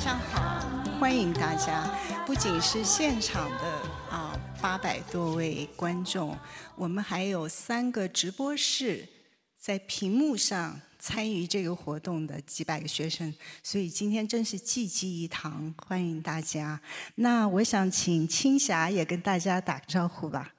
[0.00, 0.66] 上好，
[0.98, 1.86] 欢迎大家。
[2.24, 6.34] 不仅是现场的啊八百多位观众，
[6.74, 9.06] 我们还有三个直播室，
[9.54, 16.80] 在屏幕上参与这个活动的几百个学生，所以今天真是济济一堂，欢迎大家。
[17.16, 20.54] 那我想请青霞也跟大家打个招呼吧。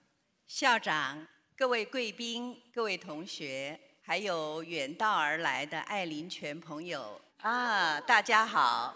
[0.45, 1.25] 校长、
[1.57, 7.19] 各位贵宾、各位同学，还有远道而来的爱林泉朋友。
[7.39, 8.95] 啊，大家好！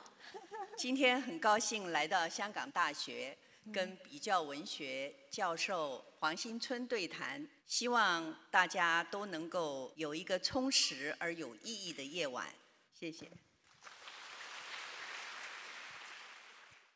[0.77, 3.35] 今天很高兴来到香港大学，
[3.71, 7.48] 跟比较文学教授黄新春对谈。
[7.65, 12.48] 希望大家都能够有一个充实而有意义的夜晚。
[12.93, 13.31] 谢谢。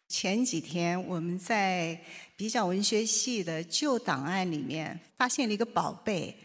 [0.09, 2.03] 前几天我们在
[2.35, 6.35] 比较文学系的旧档案里面发现了一个宝贝，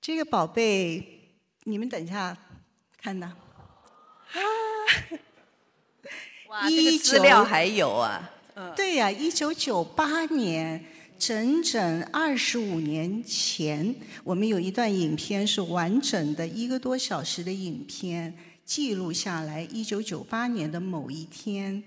[0.00, 2.36] 这个宝贝你们等一下
[2.96, 3.36] 看呢。
[4.32, 4.38] 啊！
[6.50, 8.28] 哇，这个资料还有啊？
[8.74, 10.84] 对呀，一九九八年，
[11.16, 21.80] 整整二十五年前，我们有一段影片是完整的一个多小时的影片，记录下来一九九八年的某一天，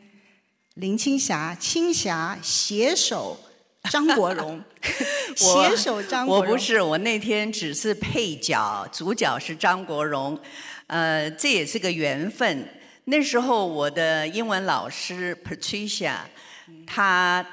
[0.76, 3.38] 林青霞、青霞携手
[3.92, 4.64] 张国荣，
[5.36, 6.46] 携手张国荣。
[6.46, 10.40] 我不是，我那天只是配角，主角是张国荣。
[10.88, 12.66] 呃，这也是个缘分。
[13.06, 16.20] 那时候我的英文老师 Patricia，
[16.86, 17.46] 她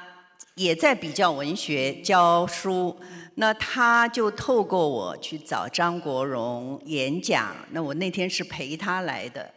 [0.55, 2.97] 也在比较文学教书，
[3.35, 7.55] 那她就透过我去找张国荣演讲。
[7.71, 9.53] 那我那天是陪他来的。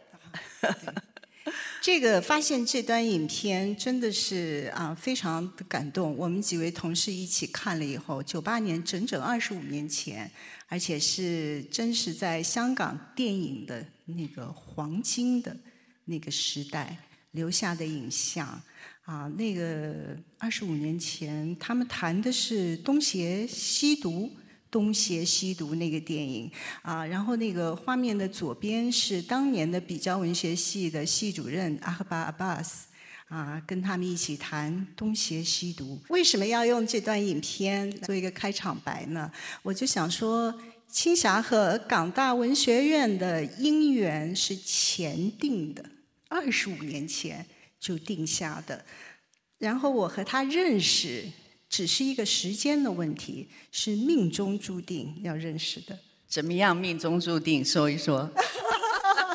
[1.81, 6.17] 这个发现这段影片真的是啊，非常的感动。
[6.17, 10.29] 我们几位同事一起看了以后，九八年整整二十五年前。
[10.67, 15.55] 而且是真实在香港电影的那个黄金的
[16.05, 16.97] 那个时代
[17.31, 18.47] 留下的影像
[19.03, 24.31] 啊，那个二十五年前，他们谈的是东邪西毒，
[24.71, 26.49] 东邪西毒那个电影
[26.81, 32.87] 啊，然后那个画面的左边是当年的比较文学系的系主任阿赫巴阿巴斯。
[33.27, 39.31] 啊，跟他们一起谈东邪西毒，为什么要用这段影片做一个开场白呢？
[39.63, 40.53] 我就想说，
[40.87, 45.83] 青霞和港大文学院的姻缘是前定的，
[46.35, 47.45] 二十五年前
[47.79, 48.85] 就定下的，
[49.57, 51.23] 然后我和他认识，
[51.69, 55.97] 只是一个时间的问题，是命中注定要认识的。
[56.27, 57.63] 怎么样，命中注定？
[57.63, 58.29] 说一说。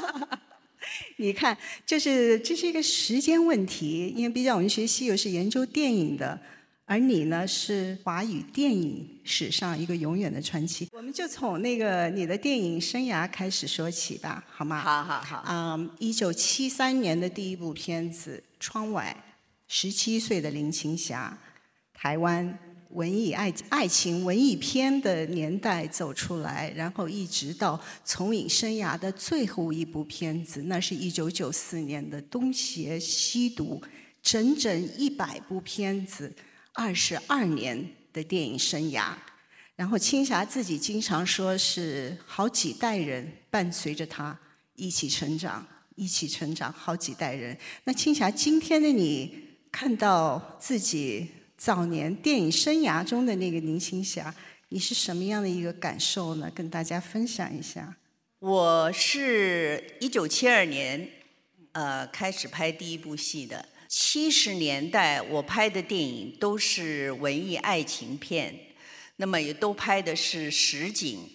[1.16, 1.56] 你看，
[1.87, 6.41] 就是这是一个时间问题，因为毕竟我们学系又是研究电影的，
[6.84, 10.89] 而你呢是华语电影史上一个永远的传奇。
[10.93, 14.81] 我们就从那个你的电影生涯开始说起吧，好吗？
[14.81, 15.37] 好好好。
[15.37, 19.17] 啊，一九七三年的第一部片子《窗外》，
[19.69, 21.39] 十七岁的林青霞，
[21.95, 22.59] 台湾。
[22.95, 33.81] 文艺爱爱情文艺片的年代走出来，然后一直到从影生涯的最后一部片子，那是一九九四年的《东邪西毒》，
[34.21, 36.35] 整整一百部片子，
[36.75, 39.12] 二十二年的电影生涯。
[39.76, 44.38] 然后青霞自己经常说是好几代人伴随着她
[44.75, 45.66] 一起成长，
[45.97, 47.56] 一起成长，好几代人。
[47.84, 51.31] 那青霞，今天的你看到自己。
[51.60, 54.34] 早年电影生涯中的那个林青霞，
[54.71, 56.50] 你是什么样的一个感受呢？
[56.54, 57.98] 跟大家分享一下。
[58.38, 61.06] 我是一九七二年，
[61.72, 63.69] 呃，开始拍第一部戏的。
[63.91, 68.54] 七十年代我拍的电影都是文艺爱情片，
[69.16, 71.28] 那么也都拍的是实景，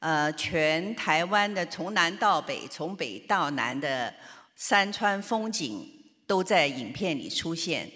[0.00, 4.12] 呃，全台湾的从南到北，从北到南的
[4.56, 5.90] 山川风景
[6.26, 7.90] 都在影片里出现。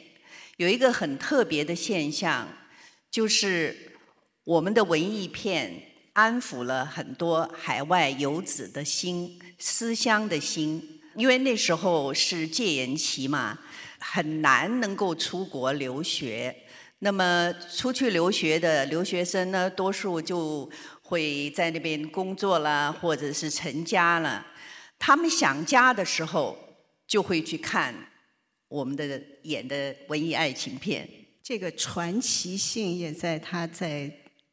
[0.56, 2.48] 有一个很特别的现象，
[3.10, 3.98] 就是
[4.44, 5.74] 我们的文艺片
[6.14, 10.96] 安抚了很多海外游子的心、思乡的心。
[11.16, 13.58] 因为那时候是戒严期嘛，
[14.00, 16.54] 很难能够出国留学。
[16.98, 20.68] 那么出去留学的留学生呢，多数就
[21.02, 24.46] 会在那边工作了，或者是成家了。
[24.98, 26.58] 他们想家的时候，
[27.06, 27.94] 就会去看。
[28.68, 31.08] 我们的演的文艺爱情片，
[31.42, 34.08] 这个传奇性也在他在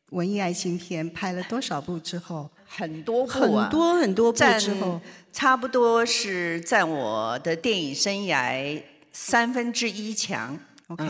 [0.09, 4.99] 文艺爱情片拍了多少部之后，很多部很多很多部之后，
[5.31, 8.81] 差不多是在我的电影生涯
[9.19, 10.57] 三分之一强。
[10.87, 11.03] OK，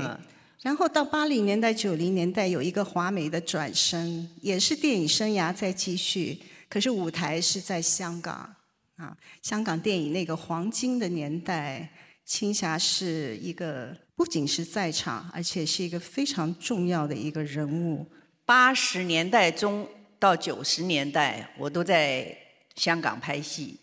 [0.61, 6.39] 然后到八零年代九零年代有一个华美的转身，也是电影生涯在继续，
[6.69, 8.55] 可是舞台是在香港
[8.95, 11.89] 啊，香港电影那个黄金的年代。
[12.25, 18.05] 青霞是一个不仅是在场，而且是一个非常重要的一个人物。
[18.45, 19.87] 八十年代中
[20.19, 22.37] 到九十年代，我都在
[22.75, 23.79] 香港拍戏。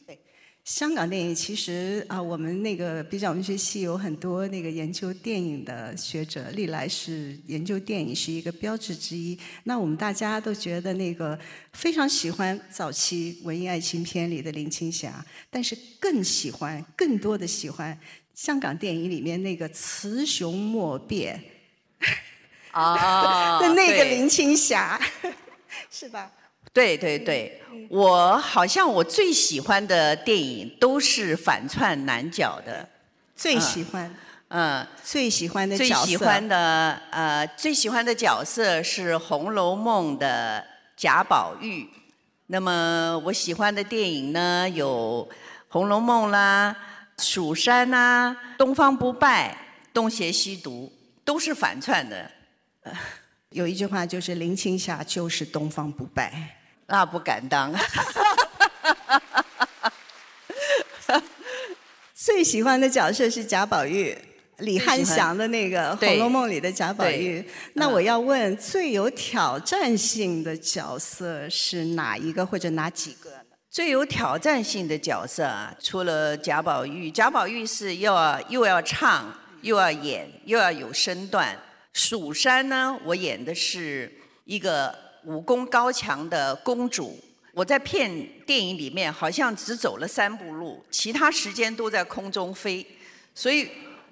[0.64, 9.38] 香港电影其实啊，我们那个比较文学系有很多那个研究电影的学者，历来是研究电影是一个标志之一。
[9.64, 11.38] 那我们大家都觉得那个
[11.74, 17.98] 非常喜欢早期文艺爱情片里的林青霞，但是更喜欢、更多的喜欢
[18.34, 21.38] 香港电影里面那个雌雄莫辨
[22.72, 24.98] 啊的那个林青霞，
[25.90, 26.32] 是吧？
[26.74, 32.86] 对对对，我好像我最喜欢的电影都是反串男角的，
[33.36, 34.12] 最喜欢，
[34.48, 40.66] 嗯，最喜欢的最角色，喜欢的呃，最喜欢的角色是《红楼梦》的
[40.96, 41.88] 贾宝玉。
[42.48, 45.26] 那么我喜欢的电影呢，有
[45.68, 46.76] 《红楼梦》啦，
[47.24, 49.52] 《蜀山》呐，《东方不败》
[49.94, 50.92] 《东邪西毒》，
[51.24, 52.28] 都是反串的。
[53.50, 56.58] 有一句话就是林青霞就是东方不败。
[56.94, 57.74] 那不敢当。
[62.14, 64.16] 最喜欢的角色是贾宝玉，
[64.58, 67.44] 李翰祥的那个《红楼梦》里的贾宝玉。
[67.72, 73.44] 那我要问，最有挑战性的角色是哪一个或者哪几个？
[73.68, 81.58] 最有挑战性的角色啊，除了贾宝玉，贾宝玉是要又要唱，又要演，又要有身段。
[81.92, 85.02] 蜀山呢，我演的是一个。
[85.24, 87.18] 武功高强的公主，
[87.52, 92.86] 我在片电影里面好像只走了三步路，其他时间都在空中飞，
[93.34, 93.68] 所以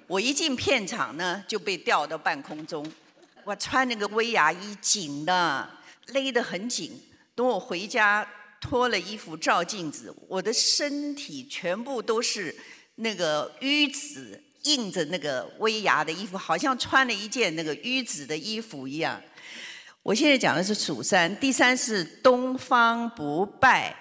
[0.06, 2.85] 我一进片场呢就被吊到半空中。
[3.44, 5.69] 我穿那个威亚衣，紧的
[6.06, 7.00] 勒得很紧。
[7.35, 8.26] 等我回家
[8.61, 12.55] 脱了衣服照镜子，我的身体全部都是
[12.97, 19.20] 那个淤紫印着那个威亚的衣服，好像穿了一件那个淤紫的衣服一样。
[20.03, 23.95] 我现在讲的是蜀山，第三是东方不败。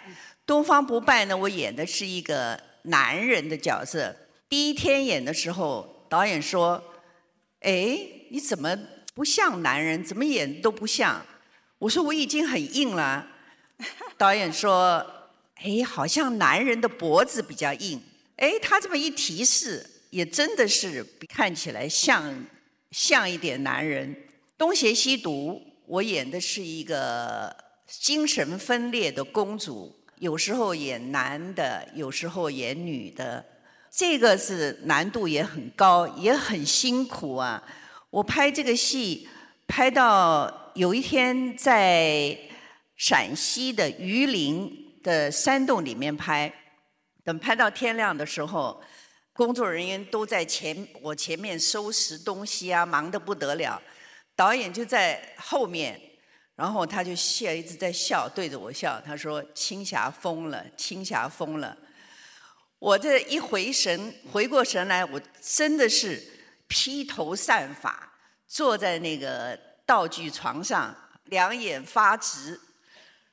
[0.47, 4.15] 东方不败呢，我演的是一个男人的角色。
[4.49, 6.83] 第一天演的时候，导演说
[7.61, 7.99] ：“哎，
[8.31, 8.75] 你怎么
[9.13, 10.03] 不像男人？
[10.03, 11.23] 怎么演都不像。”
[11.77, 13.27] 我说：“我已经很硬了。”
[14.17, 15.05] 导演说
[15.63, 18.01] ：“哎，好像男人的脖子比较硬。”
[18.37, 22.43] 哎，他这么一提示，也真的是看起来像
[22.89, 24.15] 像一点男人。
[24.57, 25.61] 东邪西毒。
[25.91, 27.53] 我演的是一个
[27.85, 33.45] 精神分裂的公主，有时候演男的，有时候演女的，
[33.91, 37.61] 这个是难度也很高，也很辛苦啊。
[38.09, 39.27] 我拍这个戏，
[39.67, 42.37] 拍到有一天在
[42.95, 44.71] 陕西的榆林
[45.03, 46.53] 的山洞里面拍，
[47.25, 48.81] 等拍到天亮的时候，
[49.33, 53.81] 工作人员都在前我前面收拾东西啊，忙得不得了。
[54.41, 56.01] 导演就在后面，
[56.55, 58.99] 然后他就笑，一直在笑，对着我笑。
[59.05, 61.77] 他说：“青霞疯了，青霞疯了。”
[62.79, 66.19] 我这一回神，回过神来，我真的是
[66.67, 68.13] 披头散发，
[68.47, 69.55] 坐在那个
[69.85, 70.95] 道具床上，
[71.25, 72.59] 两眼发直。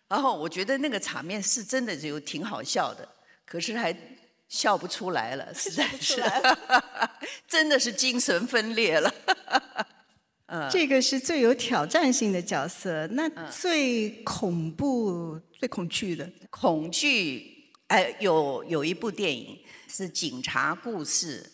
[0.08, 3.08] 然后我觉得那个场面是真的就挺好笑的，
[3.46, 3.96] 可是还
[4.46, 6.22] 笑不出来了，实在是，
[7.48, 9.10] 真的是精神分裂了。
[10.70, 16.26] 这个是最有挑战性的角色，那最恐怖、最恐惧的？
[16.48, 21.42] 恐惧，哎，有有一部电影是《警察故事》，《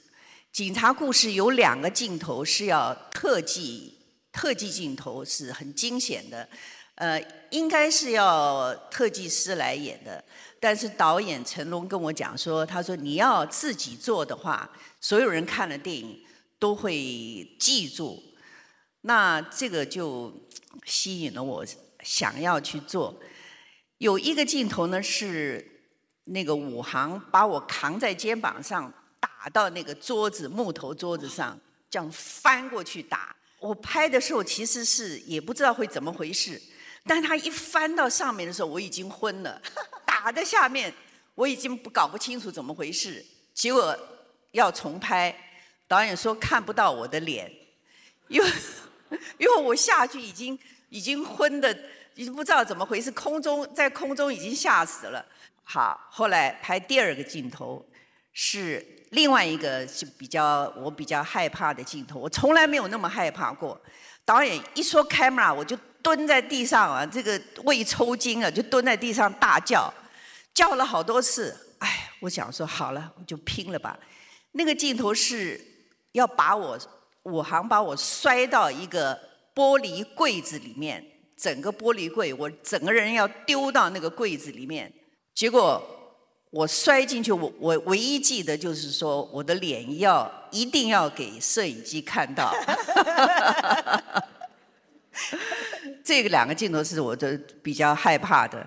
[0.53, 3.99] 警察故事》有两个镜头是要特技，
[4.31, 6.49] 特技镜头是很惊险的，
[6.95, 7.21] 呃，
[7.51, 10.25] 应该是要特技师来演的，
[10.61, 14.71] 但是导演成龙跟我讲说，他说你要自己做的话，
[15.01, 16.23] 所有人看了电影
[16.61, 18.23] 都会记住。
[19.07, 20.33] 那这个就
[20.87, 21.63] 吸引了我，
[22.03, 23.15] 想要去做。
[23.99, 25.63] 有一个镜头呢，是
[26.25, 31.59] 那个武行把我扛在肩膀上，打到那个桌子木头桌子上，
[31.91, 33.37] 这样翻过去打。
[33.61, 36.59] 我拍的时候其实是也不知道会怎么回事，
[37.05, 39.61] 但他一翻到上面的时候，我已经昏了。
[40.07, 40.91] 打在下面，
[41.35, 43.23] 我已经不搞不清楚怎么回事。
[43.53, 43.95] 结果
[44.53, 45.37] 要重拍，
[45.87, 47.53] 导演说看不到我的脸，
[48.29, 48.51] 因为。
[49.39, 51.77] 因为我下去已经已经昏的，
[52.15, 55.25] 已经不知道怎么回事，空中在空中已经吓死了。
[55.63, 57.85] 好，后来拍第二个镜头
[58.33, 63.81] 是另外一个是比较我比较害怕的镜头，我从来没有那么害怕过。
[64.25, 69.93] 导演一说 camera，我就蹲在地上啊，这个胃抽筋啊，就蹲在地上大叫，
[70.53, 71.77] 叫了好多次。
[71.79, 73.99] 哎，我想说好了，我就拼了吧。
[74.53, 75.61] 那个镜头是
[76.13, 76.79] 要把我
[77.25, 79.19] 武行把我摔到一个
[79.55, 81.05] 玻璃柜子里面，
[81.37, 84.93] 整个玻璃柜，我整个人要丢到那个柜子里面，
[85.35, 85.83] 结果
[86.51, 92.55] 我摔进去，我我唯一记得就是说我的脸要一定要给摄影机看到。
[96.05, 98.67] 这个两个镜头是我的比较害怕的，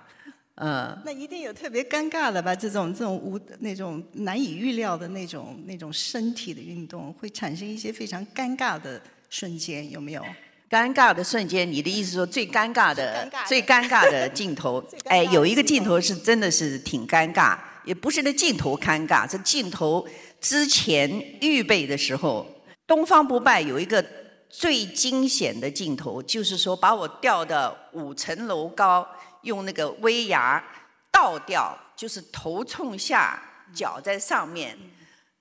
[0.57, 0.97] 嗯。
[1.03, 2.55] 那一定有特别尴尬的吧？
[2.55, 10.23] 这种这种无那种难以预料的那种那种身体的运动，会产生一些非常尴尬的瞬间，有没有？
[10.69, 14.83] 尴尬的瞬间，你的意思说最尴尬的最尴尬的镜头？
[15.05, 20.05] 哎，有一个镜头是真的是挺尴尬，也不是那镜头尴尬，这镜头
[20.41, 21.09] 之前
[21.41, 22.45] 预备的时候，
[22.85, 24.03] 东方不败有一个。
[24.49, 29.05] 最惊险的镜头就是说，把我吊到五层楼高，
[29.41, 30.63] 用那个威牙
[31.11, 33.41] 倒吊，就是头冲下，
[33.73, 34.77] 脚在上面。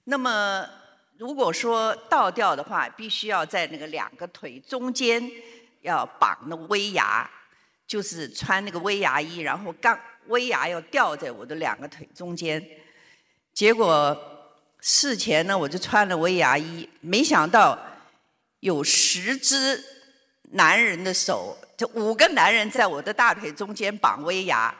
[0.04, 0.68] 那么，
[1.18, 5.30] 如果说倒吊的话，必须要在那个两个腿中间
[5.82, 7.28] 要绑那威牙，
[7.86, 12.64] 就是穿那个威牙衣，然后刚威牙要吊在我的两个腿中间。
[13.52, 14.16] 结果
[14.80, 17.78] 事前呢，我就穿了威牙衣，没想到。
[18.60, 19.84] 有十只
[20.52, 24.74] 男人的手，就五个男人在我的大腿中间绑威亚，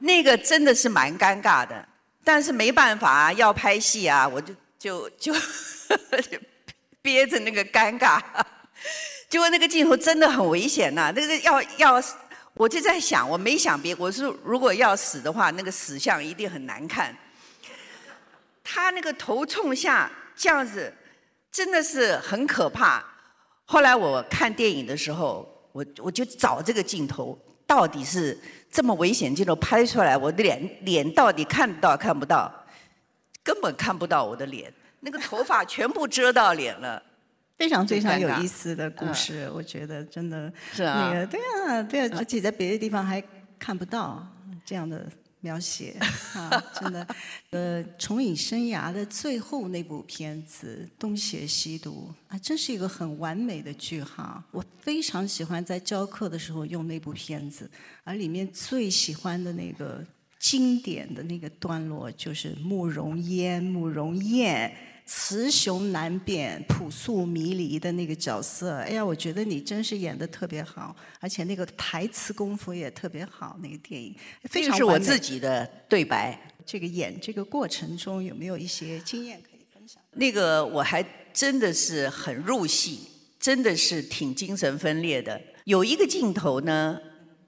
[0.00, 1.88] 那个真的是蛮尴尬的。
[2.24, 5.34] 但是没办法，要拍戏啊，我就就就
[7.02, 8.20] 憋着那个尴尬。
[9.28, 12.02] 结果那个镜头真的很危险呐，那个要要，
[12.54, 17.16] 我就在想，我没想别，我说如果要死的话，那个死相一定很难看。
[18.62, 20.94] 他那个头冲下这样子，
[21.50, 23.04] 真的是很可怕。
[23.64, 28.38] 后来我看电影的时候，我我就找这个镜头，到底是
[28.70, 32.52] 这么危险镜头拍出来，我的脸脸到底看到看不到？
[33.44, 37.02] 根本看不到我的脸，那个头发全部遮到脸了，
[37.58, 43.20] 非常非常有意思的故事，我觉得真的是啊，那个对啊对啊，而且在别的地方还
[43.58, 44.24] 看不到
[44.64, 45.04] 这样的。
[45.42, 45.96] 描写
[46.34, 46.48] 啊，
[46.80, 47.06] 真的，
[47.50, 54.42] 呃，重影生涯的最后那部片子《东邪西毒》啊，真是一个很完美的句号。
[54.52, 57.70] 我非常喜欢在教课的时候用那部片子，
[58.04, 60.06] 而里面最喜欢的那个
[60.38, 64.72] 经典的那个段落就是慕容嫣、慕容燕。
[65.04, 73.58] 雌雄难辨、朴素迷离的那个角色，哎呀，我觉得你真是演的特别好，而且那个台词功夫也特别好。
[73.62, 76.38] 那个电影非常是我自己的对白。
[76.64, 80.00] 这个演这个过程中有没有一些经验可以分享？
[80.12, 83.00] 那个我还真的是很入戏，
[83.38, 85.38] 真的是挺精神分裂的。
[85.64, 86.98] 有一个镜头呢，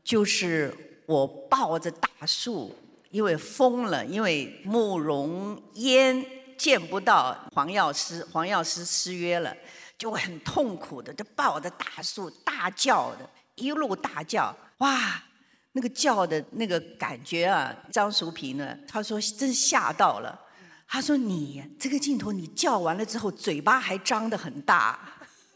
[0.02, 0.74] 就是
[1.06, 2.74] 我抱着大树，
[3.10, 6.24] 因为疯了，因为慕容嫣。
[6.64, 9.54] 见不到黄药师，黄药师失约了，
[9.98, 15.22] 就很痛苦的，就抱着大树大叫的，一路大叫，哇，
[15.72, 17.70] 那个叫的那个感觉啊！
[17.92, 20.40] 张淑平呢，他说真吓到了，
[20.88, 24.98] 他说你这个镜头你叫完了之后，嘴巴还张得很大，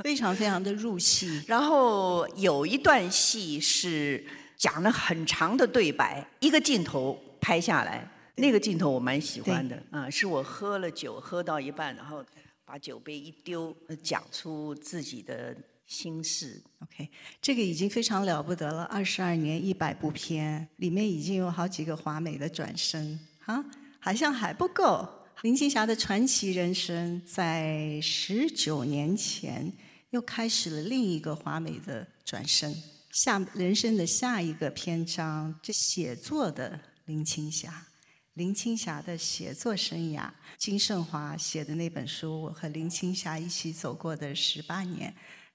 [0.01, 1.43] 非常非常的入戏。
[1.49, 4.23] 然后有一段戏是
[4.59, 8.07] 讲了很长的对白，一个镜头拍下来。
[8.39, 12.25] 那个镜头我蛮喜欢的，啊，是我喝了酒喝到一半，然后
[12.65, 16.63] 把酒杯一丢，讲出自己的心事。
[16.81, 17.09] OK，
[17.43, 23.65] 这个已经非常了不得了，二十二年一百部片，里面已经有好几个华美的转身，啊，
[23.99, 25.09] 好像还不够。
[25.43, 29.73] 林青霞的传奇人生在十九年前
[30.11, 32.75] 又开始了另一个华美的转身，
[33.11, 37.88] 下人生的下一个篇章，这写作的林青霞。
[38.39, 45.13] 林青霞的写作生涯，金盛华写的那本书，我和林青霞一起走过的十八年，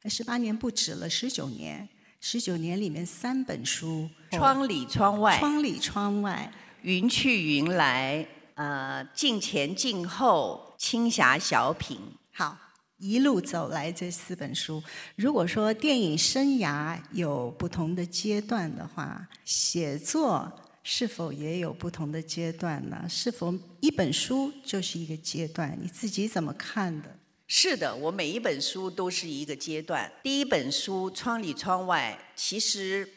[0.09, 1.87] 十八年不止了，十九年，
[2.19, 11.97] 十九年里面三本书，窗里窗外，窗里窗外，云去云来，呃，镜前镜后，青霞小品，
[12.33, 12.57] 好，
[12.97, 14.83] 一路走来这四本书，
[15.15, 20.51] 如果说电影生涯有不同的阶段的话，写作。
[20.83, 23.05] 是否也有不同的阶段呢？
[23.09, 25.77] 是否一本书就是一个阶段？
[25.81, 27.17] 你自己怎么看的？
[27.47, 30.11] 是的，我每一本书都是一个阶段。
[30.21, 33.07] 第一本书《窗里窗外》，其实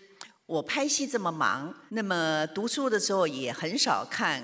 [0.47, 4.43] 我拍戏这么忙，那么读书的时候也很少看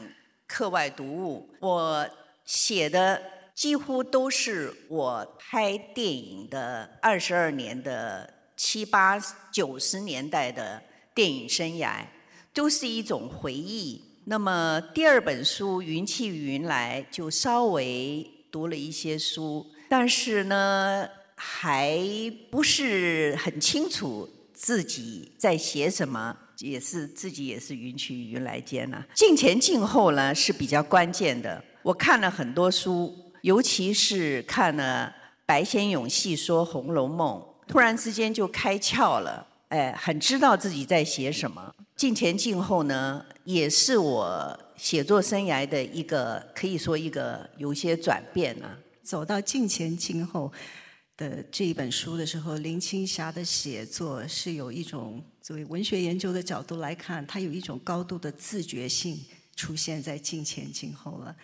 [0.49, 1.49] 课外读物。
[1.61, 2.09] 我
[2.45, 3.23] 写的
[3.55, 9.17] 几乎都是我拍电影的二十二年的七八
[9.53, 10.83] 九十年代的
[11.15, 12.05] 电影生涯。
[12.55, 14.01] 都是一种回忆。
[14.25, 22.01] 那么第二本书《云去云来》就稍微读了一些书，但是呢，还
[22.51, 29.03] 不是很清楚自己在写什么，也是自己也是云去云来间呢。
[29.15, 31.65] 镜前镜后呢是比较关键的。
[31.83, 35.13] 我看了很多书，尤其是看了
[35.45, 41.75] 白先勇细说《红楼梦》，突然之间就开窍了，哎，很知道自己在写什么。
[42.03, 48.77] 镜前镜后呢，也是我写作生涯的一个可以说一个有些转变了。
[49.05, 50.53] 走到镜前镜后
[51.17, 59.17] 的这一本书的时候，林青霞的写作是有一种作为文学研究的角度来看，它有一种高度的自觉性
[59.55, 61.37] 出现在镜前镜后了。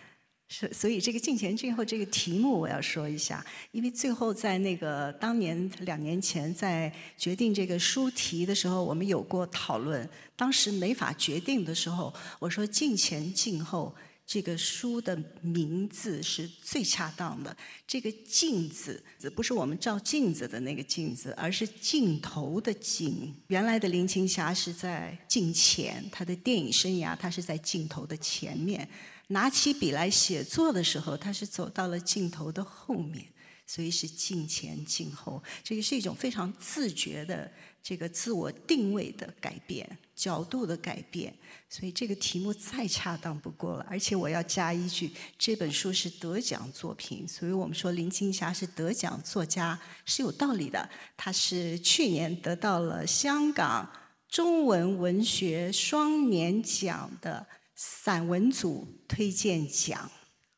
[0.51, 10.09] 是，所以这个镜前镜后这个题目我要说一下，因为最后在那个当年两年前在决定这个书题的时候，我们有过讨论。
[10.35, 13.93] 当时没法决定的时候，我说镜前镜后
[14.25, 17.55] 这个书的名字是最恰当的。
[17.85, 19.03] 这个镜子
[19.35, 23.31] 不是我们照镜子的那个镜子，而是镜头的镜。
[23.49, 28.89] 原来的林青霞是在镜前，她的电影生涯她是在镜头的前面。
[29.31, 33.25] 拿起笔来写作的时候，他是走到了镜头的后面，
[33.67, 35.41] 所以是镜前镜后。
[35.63, 37.51] 这个是一种非常自觉的
[37.83, 41.31] 这个自我定位的改变，角度的改变。
[41.69, 43.85] 所以这个题目再恰当不过了。
[43.87, 50.89] 而且我要加一句，这本书是得奖作品，所以我们说林青霞是得奖作家是有道理的。
[51.15, 53.87] 她是去年得到了香港
[54.27, 57.45] 中文文学双年奖的。
[57.81, 60.11] 散文组推荐奖，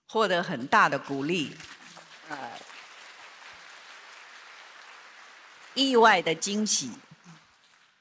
[0.08, 1.52] 获得很大的鼓励，
[2.28, 2.36] 呃，
[5.76, 6.90] 意外的惊喜，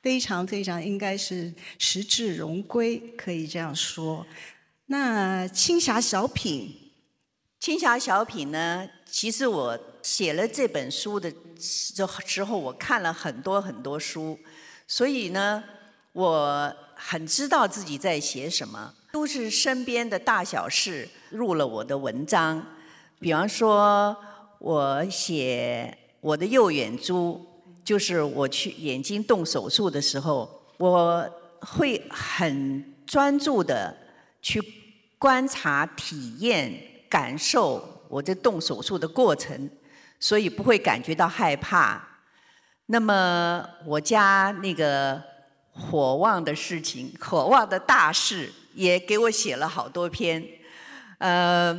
[0.00, 4.26] 非常非常应该是实至荣归，可以这样说。
[4.86, 6.90] 那青霞小品，
[7.58, 8.88] 青霞小品呢？
[9.04, 14.40] 其实我写了这本书的之之后，我看了很多很多书，
[14.86, 15.62] 所以呢，
[16.12, 18.94] 我很知道自己在写什么。
[19.12, 22.64] 都是身边的大小事入了我的文章，
[23.18, 24.16] 比方说，
[24.58, 27.44] 我写我的右眼珠，
[27.84, 31.28] 就是我去眼睛动手术的时候，我
[31.60, 33.96] 会很专注的
[34.40, 34.62] 去
[35.18, 36.72] 观察、体验、
[37.08, 39.68] 感受我这动手术的过程，
[40.20, 42.00] 所以不会感觉到害怕。
[42.86, 45.20] 那么我家那个
[45.72, 48.52] 火旺的事情，火旺的大事。
[48.74, 50.42] 也给我写了好多篇，
[51.18, 51.76] 呃，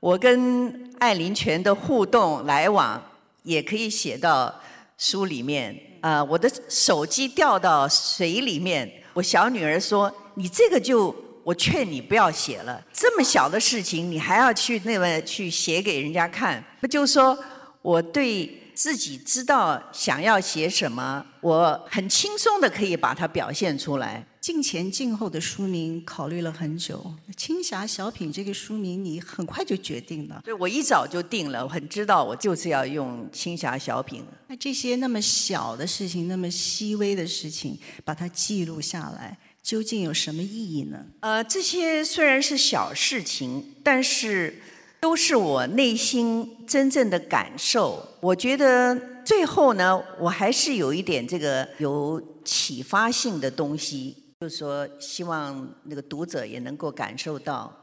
[0.00, 3.02] 我跟艾林泉的互动来往
[3.42, 4.54] 也可以写到
[4.98, 5.74] 书里面。
[6.00, 17.38] 啊，我的手机掉到水里面，我小女儿说：“你这个就，我劝你不要写了，这么小的事情你还要去那么去写给人家看，不就说
[17.82, 24.26] 我对。”自己知道想要写什么，我很轻松的可以把它表现出来。
[24.40, 26.98] 镜前镜后的书名考虑了很久，
[27.36, 30.42] 《青霞小品》这个书名你很快就决定了。
[30.44, 34.22] 对，我一早就定了，我很知道我就是要用《青霞小品》。
[34.48, 41.06] 那这些那么小的事情，那么细微的事情，把它记录下来，究竟有什么意义呢？
[41.20, 44.60] 呃，这些虽然是小事情，但是。
[45.02, 48.08] 都是我内心真正的感受。
[48.20, 57.76] 我觉得最后呢，我还是有一点这个有启发性的东西，就是说希望那个读者也能够感受到。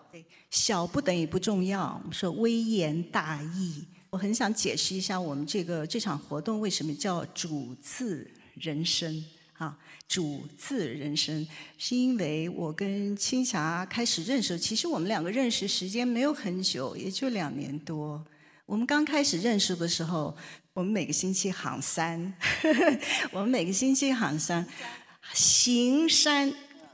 [0.49, 1.99] 小不等于不重要。
[2.01, 3.83] 我们说微言大义。
[4.11, 9.25] 我很想解释一下，我们这个这场活动为什么叫主次人生。
[9.57, 9.77] 啊，
[10.09, 18.25] 主字人生是因为我跟青霞开始认识，其实我们两个认识时间没有很久，也就两年多。
[18.65, 20.35] 我们刚开始认识的时候，
[20.73, 22.33] 我们每个星期行山，
[23.31, 24.65] 我们每个星期行山，
[25.31, 26.51] 行山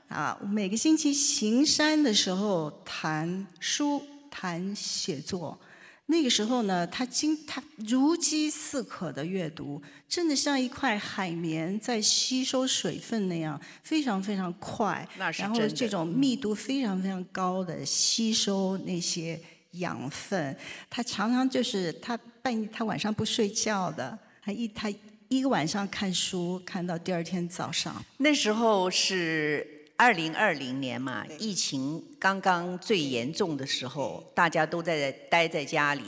[0.10, 5.58] 啊，每个星期行山的时候谈书、谈写作。
[6.08, 15.08] 那个时候呢，他经他如饥似渴的阅读，真的像一块海绵在吸收水分那样，非常非常快。
[15.38, 19.40] 然后这种密度非常非常高的吸收那些
[19.72, 20.56] 养分，
[20.90, 24.94] 他常常就是他半夜他晚上不睡觉的，他一他
[25.28, 28.06] 一个晚上看书看到第二天早上。
[28.18, 29.75] 那时候是。
[29.98, 36.04] 二零二零年嘛，疫情刚刚最严重的时候，大家都在待在家里，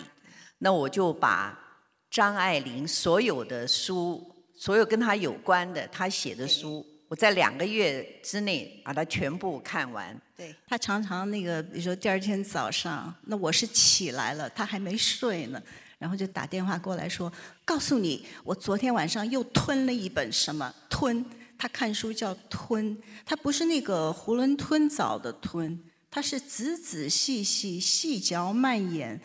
[0.58, 1.58] 那我就把
[2.12, 10.20] 张爱玲所有的书，所有跟她有关的她写的书，我在两个月之内把它全部看完。
[10.36, 15.64] 对她常常那个，比如说第二天早上，那我是起来了，她还没睡呢，
[15.98, 17.32] 然后就打电话过来说
[17.64, 21.26] ：“告诉你，我昨天晚上又吞了一本什么吞。”
[21.58, 29.20] 他看书叫吞，他不是那个囫囵吞枣的吞，他是仔仔细细、细嚼慢咽，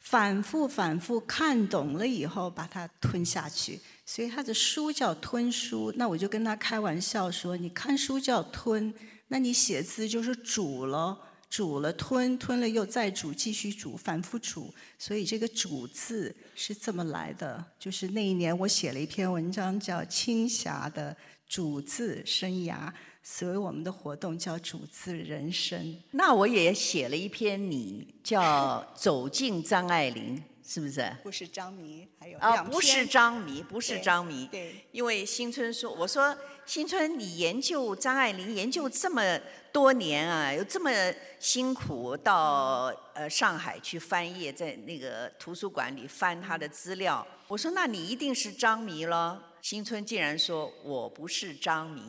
[0.00, 3.80] 反复反复看懂了以后把它吞下去。
[4.04, 5.92] 所以他的书叫吞书。
[5.96, 8.94] 那我就跟他开玩笑说：“你看书叫吞。”
[9.28, 11.18] 那你写字就是煮了，
[11.50, 14.72] 煮了吞，吞了又再煮，继续煮，反复煮。
[14.96, 17.64] 所以这个“煮”字是这么来的。
[17.76, 21.16] 就是那一年我写了一篇文章，叫《青霞的
[21.48, 22.74] 煮字生涯》，
[23.22, 26.00] 所以我们的活动叫“主字人生”。
[26.12, 28.40] 那我也写了一篇，你叫
[29.00, 30.36] 《走进张爱玲》。
[30.68, 31.16] 是不是？
[31.22, 34.48] 不是张迷，还有啊，不是张迷，不是张迷。
[34.50, 39.38] 对，因为新春说，我说新春，你研究张爱玲研究这么
[39.72, 40.90] 多年啊，又这么
[41.38, 47.24] 辛苦，到呃上海去翻页，在那个图书馆里翻她的资料。
[47.46, 49.45] 我说，那你一定是张迷了。
[49.68, 52.00] 新春竟然说我不是张迷，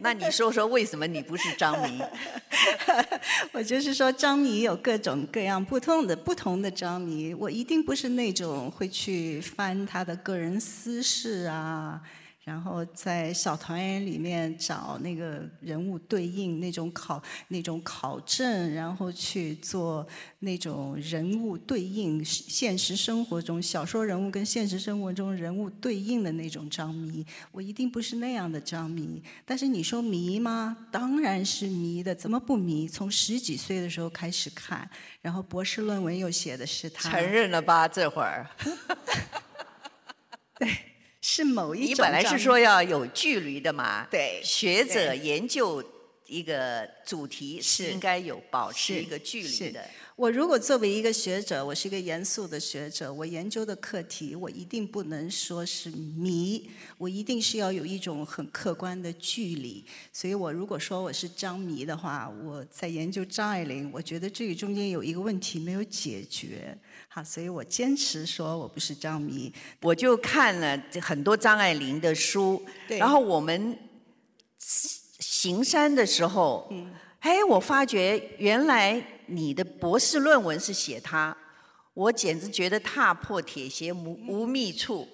[0.00, 2.02] 那你说说为什么你不是张迷？
[3.54, 12.02] 我就是说张迷有各种各样不同的不同的张迷，我一定不是那种会去翻他的个人私事啊。
[12.44, 20.06] 然后在小团圆里面找那个人物对应那种考那种考证，然后去做
[20.40, 29.22] 那种人物对应现实生活中小说人物跟现实生活中人物对应的那种张迷，我一定不是那样的张迷。
[29.46, 30.76] 但是你说迷吗？
[30.90, 32.86] 当然是迷的，怎么不迷？
[32.86, 34.86] 从十几岁的时候开始看，
[35.22, 37.08] 然后博士论文又写的是他。
[37.08, 37.88] 承认了吧？
[37.88, 38.46] 这会儿。
[40.58, 40.68] 对。
[41.26, 41.88] 是某一种。
[41.88, 44.06] 你本来是说要有距离的嘛？
[44.10, 44.42] 对。
[44.44, 45.82] 学者研究
[46.26, 49.82] 一个主题是应该有保持一个距离的。
[50.16, 59.82] 我如果作为一个学者，我是一个严肃的学者，我研究的课题我一定不能说是迷，我一定是要有一种很客观的距离。
[60.12, 66.78] 所以我如果说我是张迷的话，我在研究张爱玲，我觉得这个中间有一个问题没有解决。
[67.14, 73.78] 好，所以我坚持说我不是张迷，我就看了很多张爱玲的书，然后我们
[74.58, 81.36] 行山的时候，嗯哎，我发觉原来你的博士论文是写他，
[81.92, 85.06] 我简直觉得踏破铁鞋无无觅处。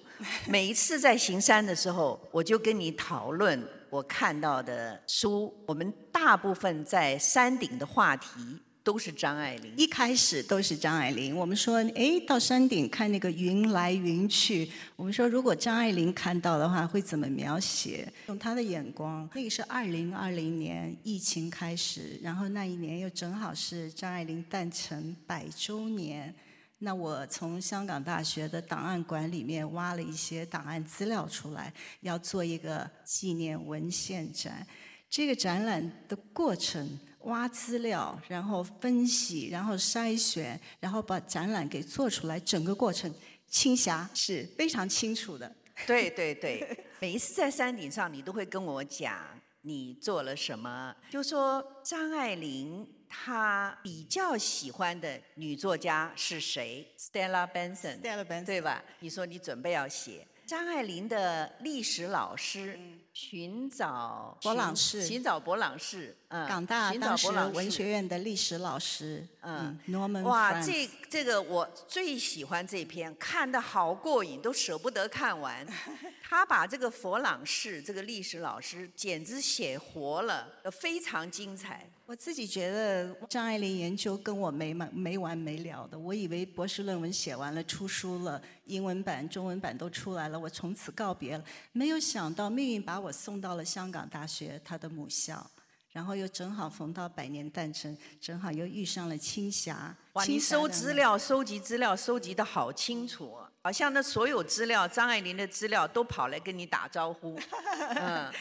[0.47, 8.59] 每一次在行山的时候，我就跟你讨论我看到的书，我们大部分在山顶的话题。
[8.83, 11.35] 都是张爱玲，一开始都是张爱玲。
[11.35, 14.67] 我们说，哎，到山顶看那个云来云去。
[14.95, 18.11] 我们说，如果张爱玲看到的话，会怎么描写？
[18.27, 19.29] 用她的眼光。
[19.35, 26.33] 那个是二零二零年疫情开始，然后那一年又正好是张爱玲诞辰百周年。
[26.79, 34.65] 那我从香港大学的档案馆里面挖了一些档案资料出来，要做一个纪念文献展。
[35.07, 36.97] 这个展览的过程。
[37.23, 43.13] 挖资料，然后分析，然后筛选，然后把展览给做出来，整个过程，
[43.47, 45.53] 青霞是非常清楚的。
[45.87, 49.17] 对对对，每一次在山顶上，你都会跟我讲
[49.61, 50.95] 你做了什么。
[51.09, 58.83] 就说张爱玲她比较喜欢的女作家是谁？Stella Benson，Stella Benson，对吧？
[58.99, 60.27] 你说你准备要写。
[60.45, 62.77] 张爱玲的历史老师，
[63.13, 70.23] 寻找博朗士，寻找博朗士，嗯，港大当时文学院的历史老师，嗯，Norman。
[70.23, 75.67] 哇，这这个我最喜欢这篇，看的好过瘾，都舍不得看完。
[76.23, 81.89] 他把这个佛朗士这个历史老师简直写活了，非常精彩。
[82.11, 85.97] 我自己觉得张爱玲研究跟我没完没完没了的。
[85.97, 91.45] 我以为博士论文写完了出书了，英文版、中文版都出来了，我从此告别了。
[91.71, 95.49] 没有想到命运把我送到了香港大学，她的母校，
[95.93, 99.95] 然后又正好逢到百年诞辰，正好又遇上了青霞。
[100.11, 103.37] 哇，你收资料、收集资料收集的好清楚。
[103.63, 107.39] 好像那所有资料，张爱玲的资料都跑来跟你打招呼。
[107.95, 108.31] 嗯，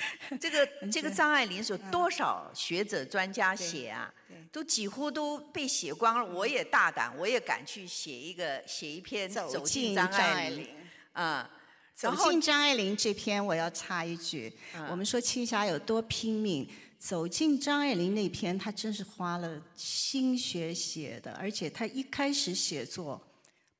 [0.40, 4.12] 这个这个张爱玲是多少学者专家写啊？
[4.50, 6.24] 都几乎都被写光了。
[6.34, 10.68] 我也大胆，我也敢去写一个写一篇走进张爱玲。
[11.12, 11.50] 啊，
[11.94, 14.50] 走进张爱玲这篇我要插一句，
[14.88, 16.66] 我们说青霞有多拼命，
[16.98, 23.20] 走进张爱玲那篇，她真是花了心血写的，而且她一开始写作。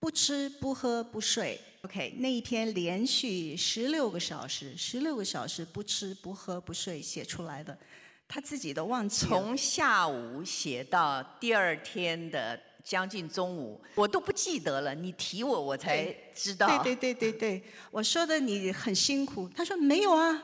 [0.00, 7.78] 不吃不喝不睡，OK，那一天连续十六个小时，十六个小时不吃不喝不睡写出来的，
[8.26, 9.30] 他自己都忘记了。
[9.30, 14.94] 从下午写到第二天的将近中午，我都不记得了。
[14.94, 16.66] 你提我，我才知道。
[16.82, 20.42] 对对对对对，我说的你很辛苦，他说没有啊，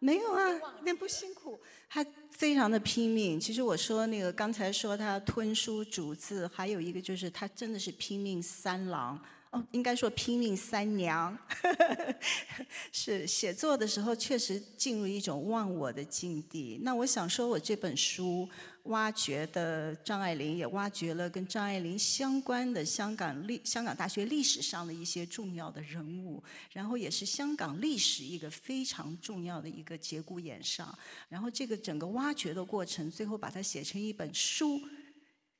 [0.00, 1.60] 没有啊，那不辛苦。
[1.88, 2.04] 他
[2.38, 3.40] 非常的拼命。
[3.40, 9.18] 其实我说那个刚才说他吞书逐字，还有一个就是他真的是拼命三郎。
[9.52, 11.36] 哦，应该说拼命三娘，
[12.90, 16.80] 是写作的时候确实进入一种忘我的境地。
[16.82, 18.48] 那我想说，我这本书
[18.88, 30.96] 挖掘的张爱玲，也挖掘了跟张爱玲相关的香港历、香港大学历史上的一些重要的人物，然后也是香港历史一个非常重要的一个节骨眼上。
[31.28, 34.80] 然后这个整个挖掘的过程，最后把它写成一本书，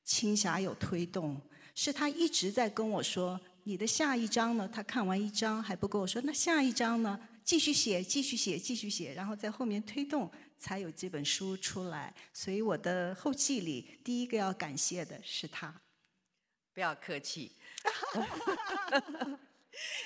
[0.03, 1.39] 青霞有推动，
[1.75, 3.39] 是他一直在跟我说。
[3.63, 4.65] 你的下一章呢？
[4.71, 7.19] 他看完一章还不够，说那下一章呢？
[7.43, 12.13] 继续写，继续写，继续写，然后在后面推动，才有这本书出来。
[12.33, 15.73] 所以我的后记里第一个要感谢的是他。
[16.73, 17.51] 不要客气。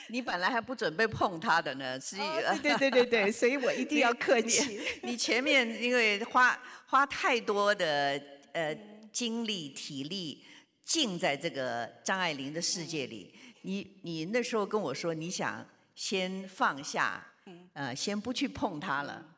[0.09, 2.17] 你本来还不准备碰他的呢，是？
[2.61, 4.81] 对对对对， 所以我一定要客气。
[5.03, 8.75] 你前面因为花花太多的呃
[9.13, 10.45] 精力体力
[10.83, 13.33] 浸在这个张爱玲的世界里。
[13.61, 17.25] 你你那时候跟我说你想先放下，
[17.73, 19.30] 呃，先不去碰他了。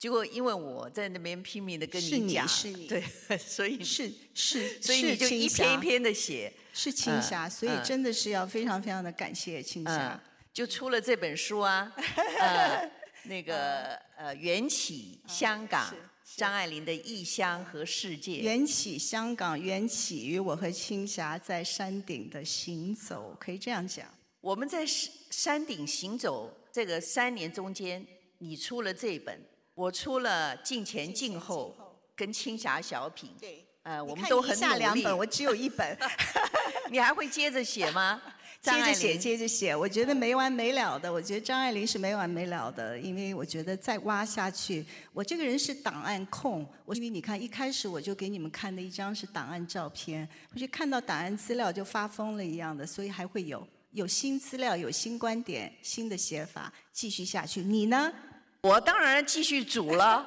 [0.00, 3.04] 结果因为我在那边拼命的跟你讲，是你，对，
[3.38, 10.18] 所以是是，所以你 就一篇一篇的写，是青霞，所以真的是要非常非常的感谢青霞，
[10.54, 11.92] 就出了这本书啊，
[12.40, 12.90] 呃，
[13.24, 15.94] 那个呃缘起香港。
[16.36, 24.06] 张爱玲的异乡和世界，缘起香港，缘起于我和青霞在山顶的行走，可以这样讲。
[24.40, 28.06] 我们在山山顶行走这个三年中间，
[28.38, 29.40] 你出了这本，
[29.74, 31.74] 我出了《镜前镜后》
[32.16, 33.30] 跟青霞小品。
[33.40, 35.06] 对，呃，我们都很努力。
[35.06, 35.96] 我只有一本，
[36.90, 38.20] 你还会接着写吗？
[38.60, 41.10] 接着写，接着写，我觉得没完没了的。
[41.10, 46.66] 我觉得张爱玲是没完没了的，因为我觉得再挖下去，我这个人是档案控。
[46.84, 57.62] 我因为你看，一开始我就给你们看的一张是档案照片，我就看到档案资料就发疯了一样的，所以还会有有新资料、有新观点、新的写法，继续下去。
[57.62, 58.12] 你呢？
[58.62, 60.26] 我当然继续煮了，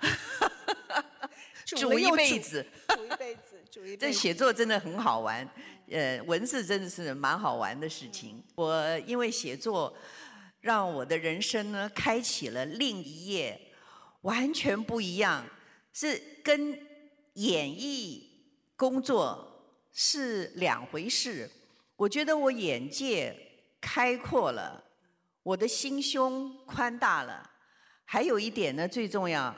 [1.66, 3.98] 煮一辈子，煮一辈子，煮一辈子。
[4.00, 5.46] 这写作真的很好玩。
[5.90, 8.42] 呃，文字真的是蛮好玩的事情。
[8.54, 9.94] 我因为写作，
[10.60, 13.60] 让我的人生呢开启了另一页，
[14.22, 15.46] 完全不一样，
[15.92, 16.78] 是跟
[17.34, 18.26] 演艺
[18.76, 21.50] 工作是两回事。
[21.96, 23.36] 我觉得我眼界
[23.78, 24.82] 开阔了，
[25.42, 27.50] 我的心胸宽大了，
[28.04, 29.54] 还有一点呢，最重要，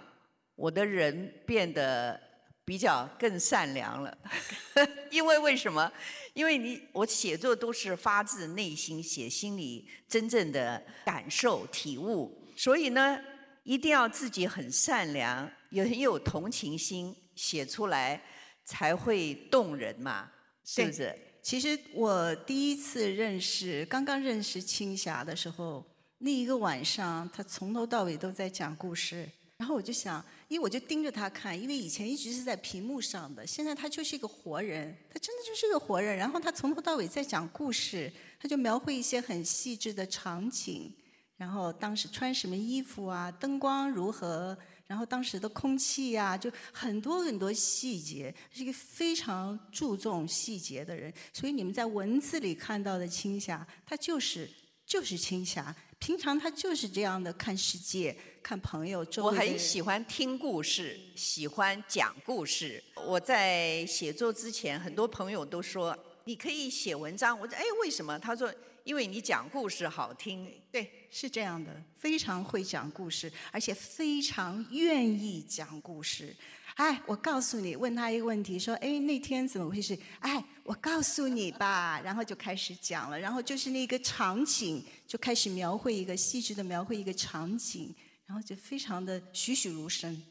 [0.54, 2.20] 我的人变得。
[2.66, 4.18] 比较更善良了，
[5.12, 5.88] 因为为什么？
[6.35, 13.20] 因为你我写作都是发自内心写心里真正的感受体悟，所以呢，
[13.62, 18.20] 一定要自己很善良，也很有同情心，写出来
[18.64, 20.28] 才会动人嘛，
[20.64, 21.16] 是不是？
[21.40, 25.87] 其实我第一次认识，刚刚认识青霞的时候，
[26.18, 30.24] 那一个晚上，他从头到尾都在讲故事，然后我就想。
[30.48, 36.16] 因为我就盯着他看，因为以前一直是在屏幕上的，现在他就是一个活人，他真的就是个活人。
[36.16, 40.94] 然后他从头到尾在讲故事，他就描绘一些很细致的场景，
[41.37, 51.12] 然后当时穿什么衣服啊，灯光如何，然后当时的空气呀，就很多很多细节，是一个非常注重细节的人。
[51.33, 54.48] 所以你们在文字里看到的青霞，他就是
[54.87, 55.74] 就是青霞。
[56.07, 59.05] 平常他就是这样的看世界、看朋友。
[59.16, 62.81] 我很喜欢听故事，喜欢讲故事。
[63.05, 67.37] 我在写作之前，很多朋友都说你可以写文章。
[67.37, 68.16] 我说哎，为什么？
[68.21, 70.49] 他说因为你讲故事好听。
[70.71, 76.37] 对，是这样的，非常会讲故事，而且非常愿意讲故事。
[76.74, 79.98] 哎，我告诉你，问他一个问题，说，哎，那天怎么回事？
[80.20, 87.94] 哎，我告诉你吧，然后就开始讲了，然后就是那个场景，就开始描绘一个细致的描绘一个场景，
[88.26, 90.22] 然后就非常的栩栩如生。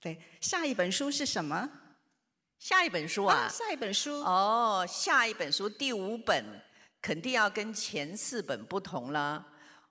[0.00, 1.68] 对，下一本书是什么？
[2.60, 3.48] 下一本书啊？
[3.48, 4.20] 下一本书？
[4.20, 6.44] 哦，下一本书第五本
[7.02, 9.44] 肯定要跟前四本不同了，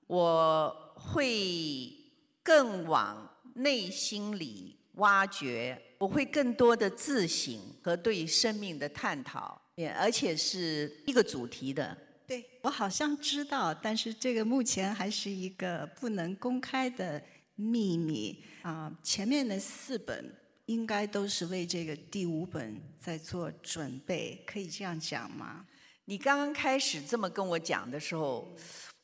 [0.08, 1.94] 我会
[2.42, 5.82] 更往内心里挖掘。
[6.00, 17.20] 我会更多的自省和对生命的探讨，也而且是一个主题的，对我好像知道，但是这个目前还是一个不能公开的
[17.56, 18.96] 秘密啊。
[19.02, 20.32] 前面的四本
[20.68, 25.66] 应该都是为这个第五本在做准备，可以这样讲吗？
[26.06, 28.56] 你刚刚开始这么跟我讲的时候，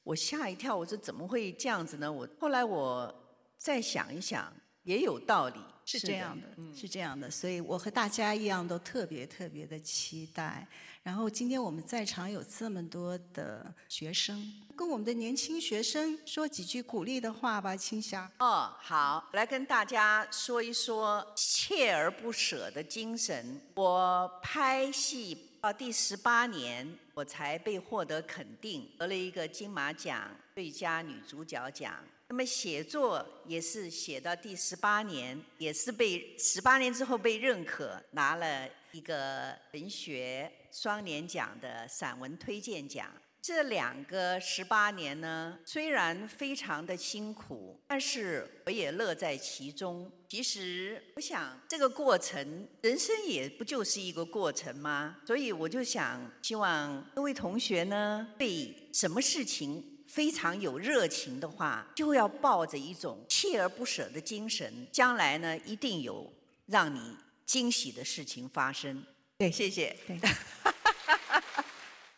[0.03, 2.11] 我吓一跳，我说怎么会这样子呢？
[2.11, 3.13] 我后来我
[3.57, 4.51] 再想一想，
[4.83, 5.59] 也有道理。
[5.85, 10.65] 是这样的，是这样的，所以我和大家一样都特别特别的期待。
[11.01, 14.41] 然后今天我们在场有这么多的学生，
[14.77, 18.31] 跟我们的年轻学生说几句鼓励的话吧，青霞。
[18.39, 23.59] 哦，好，来跟大家说一说锲而不舍的精神。
[23.75, 31.95] 我拍戏到第十八年，我才被获得肯定，得了一个金马奖最佳女主角奖。
[32.27, 43.09] 那么写作也是写到第十八年，也是被十八年之后被认可，拿了一个文学双年奖的散文推荐奖。
[43.43, 50.09] 这两个十八年呢，虽然非常的辛苦，但是我也乐在其中。
[50.29, 55.17] 其实我想，这个过程，人生也不就是一个过程吗？
[55.27, 59.89] 所以我就想，希望各位同学呢，对什么事情。
[60.07, 66.31] 非常有热情的话，就要抱着一种锲而不舍的精神，将来呢一定有
[66.67, 69.03] 让你惊喜的事情发生。
[69.39, 69.95] 对，谢谢。
[70.05, 70.19] 对，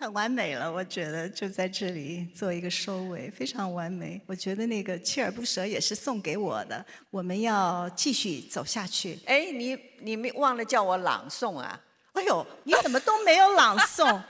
[0.05, 4.21] 很完美了，我觉得就在这里做一个收尾，非常完美。
[4.27, 9.17] 我觉得那个锲而不舍也是送给我的，我们要继续走下去。
[9.25, 11.81] 哎，你你没忘了叫我朗诵啊？
[12.13, 14.21] 哎呦，你怎么都没有朗诵？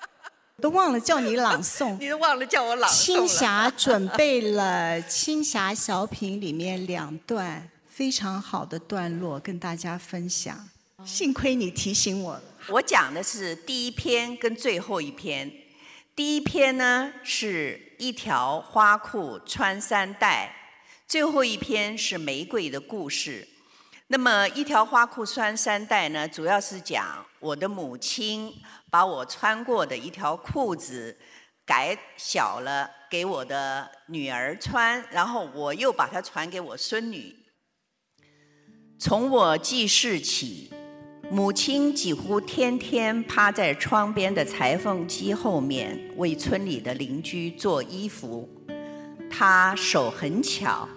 [0.62, 10.70] 都忘了叫你朗诵， 你都忘了叫我朗诵青霞准备了青霞小品里面两段非常好的段落跟大家分享，
[11.04, 12.42] 幸亏你提醒我了。
[12.70, 15.50] 我讲的是第一篇跟最后一篇，
[16.14, 20.54] 第一篇呢是一条花裤穿三代，
[21.06, 23.48] 最后一篇是玫瑰的故事。
[24.08, 28.54] 那么一条花裤穿三代呢，主要是讲我的母亲。
[28.90, 31.14] 把我穿过的一条裤子
[31.66, 37.36] 改小了，给我的女儿穿，然后我又把它传给我孙女。
[38.98, 40.72] 从我记事起，
[41.30, 48.48] 母亲几乎天天趴在窗边的裁缝机后面为村里的邻居做衣服。
[49.30, 50.88] 她手很巧，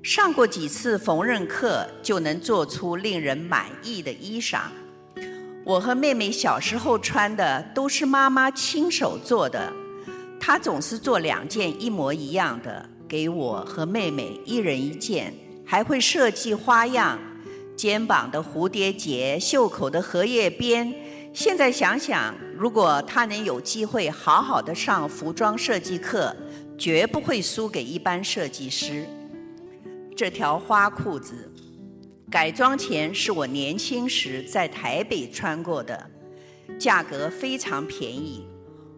[0.00, 4.60] 上过几次缝纫课，就能做出令人满意的衣裳。
[5.64, 9.72] 我和妹妹小时候穿的都是妈妈亲手做的，
[10.38, 15.34] 她总是做两件一模一样的，给我和妹妹一人一件，
[15.66, 17.18] 还会设计花样，
[17.76, 20.94] 肩膀的蝴蝶结，袖口的荷叶边。
[21.32, 26.36] 现在想想，如果她能有机会好好的上服装设计课，
[26.78, 29.06] 绝不会输给一般设计师。
[30.16, 31.48] 这条花裤子。
[32.30, 36.10] 改装前是我年轻时在台北穿过的，
[36.78, 38.46] 价格非常便宜。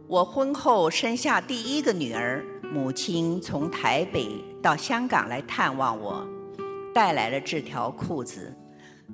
[0.07, 4.29] 我婚后生下第一个女儿，母亲从台北
[4.63, 6.25] 到香港来探望我，
[6.95, 8.55] 带来了这条裤子。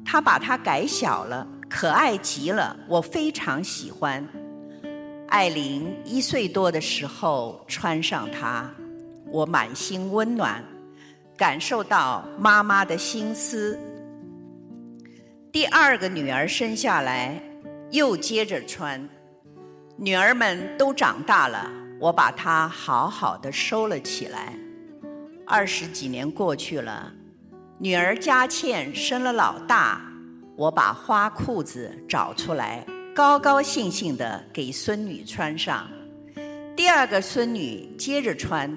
[0.04, 4.26] 她把它改小了，可爱极了，我非常喜欢。
[5.28, 8.68] 艾琳一岁多的时候穿上它，
[9.30, 10.64] 我满心温暖，
[11.36, 13.78] 感受到妈妈的心思。
[15.52, 17.40] 第二个女儿生下来，
[17.90, 19.08] 又接着穿。
[19.96, 24.54] 女儿们都长大了，我把它好好的收了起来。
[25.46, 27.12] 二十几年过去了，
[27.82, 30.02] 女儿佳倩生了老大，
[30.54, 35.88] 我把花裤子找出来，高高兴兴的给孙女穿上。
[36.76, 38.70] 第二个孙女接着穿，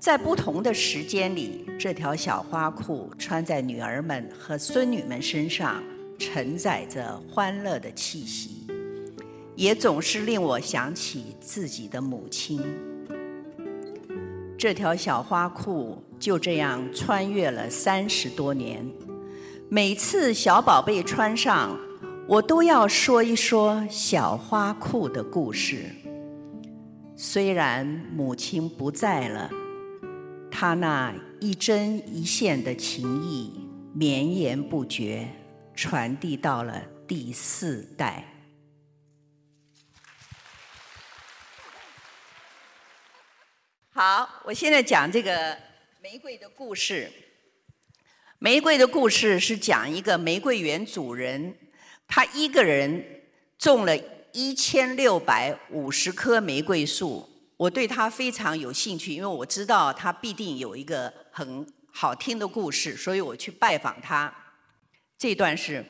[0.00, 5.80] 在不同的时间里，这条小花裤穿在女儿们和孙女们身上。
[6.18, 8.66] 承载着欢乐的气息，
[9.54, 12.60] 也总是令我想起自己的母亲。
[14.58, 18.84] 这条小花裤就这样穿越了三十多年，
[19.68, 21.78] 每次小宝贝穿上，
[22.26, 25.84] 我都要说一说小花裤的故事。
[27.14, 29.48] 虽然母亲不在了，
[30.50, 33.52] 她那一针一线的情谊
[33.94, 35.28] 绵延不绝。
[35.76, 38.24] 传递到了第四代。
[44.00, 45.58] 好，我现在讲这个
[46.00, 47.10] 玫瑰的故事。
[48.38, 51.52] 玫瑰的故事是讲一个玫瑰园主人，
[52.06, 53.04] 他一个人
[53.58, 53.98] 种了
[54.32, 64.32] 一千六百五十棵玫瑰树，我对他非常有兴趣，因为我知道他必定有一个很好听的故事，所以我去拜访他。
[65.18, 65.84] 这段是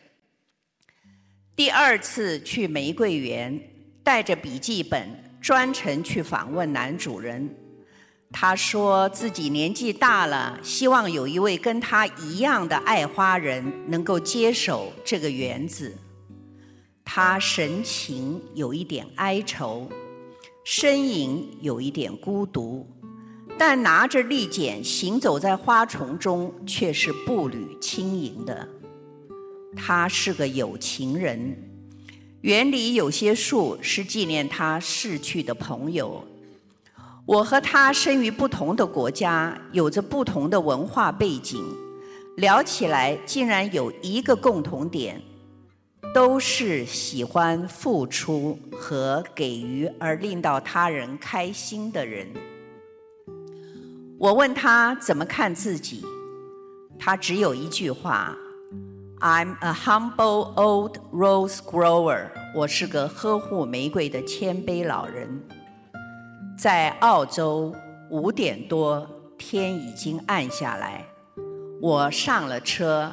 [1.54, 3.60] 第二次去玫瑰园，
[4.02, 7.54] 带着笔记本专程去访问男主人。
[8.30, 15.96] 他说自己年纪大了，希望有一位跟他一样的爱花人能够接手这个园子。
[17.04, 19.88] 他神情有一点哀愁。
[20.62, 22.86] 身影有一点孤独，
[23.56, 28.68] 但拿着利剪行走在花丛中，却是步履轻盈的。
[29.74, 31.56] 他是个有情人，
[32.42, 36.22] 园里有些树是纪念他逝去的朋友。
[37.28, 41.62] 我和他生于不同的国家，有着不同的文化背景，
[42.38, 45.20] 聊起来竟然有一个共同点。
[46.14, 52.26] 都是喜欢付出和给予而令到他人开心的人。
[54.18, 56.02] 我问他怎么看自己，
[56.98, 58.34] 他只有一句话
[59.20, 65.42] ：“I'm a humble old rose grower。”我是个呵护玫瑰的谦卑老人。
[66.58, 67.72] 在澳洲
[68.10, 71.04] 五点多，天已经暗下来。
[71.80, 73.12] 我上了车，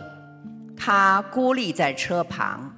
[0.76, 2.76] 他孤立在车旁。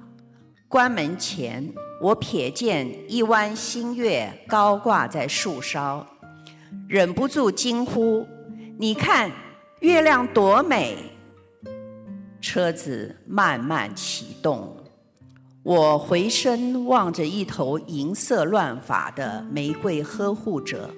[0.68, 6.06] 关门前，我瞥见一弯新月高挂在树梢，
[6.86, 8.28] 忍不住惊呼
[8.78, 9.32] ：“你看，
[9.80, 10.98] 月亮多美！”
[12.42, 14.76] 车子慢慢启动，
[15.64, 20.88] 我回身望着一头银色乱发的玫瑰呵护者，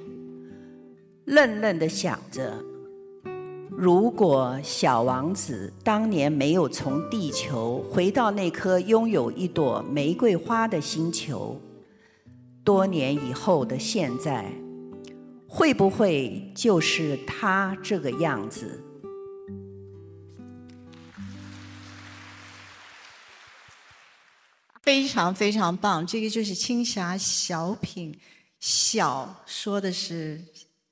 [1.24, 2.54] 愣愣地想着。
[3.70, 11.58] 如果小王子当年没有从地球回到那颗拥有一朵玫瑰花的星球，
[12.62, 14.52] 多年以后的现在，
[15.48, 18.84] 会不会就是他这个样子？
[24.90, 28.12] 非常非常棒，这个就是青霞小品，
[28.58, 30.44] 小说的是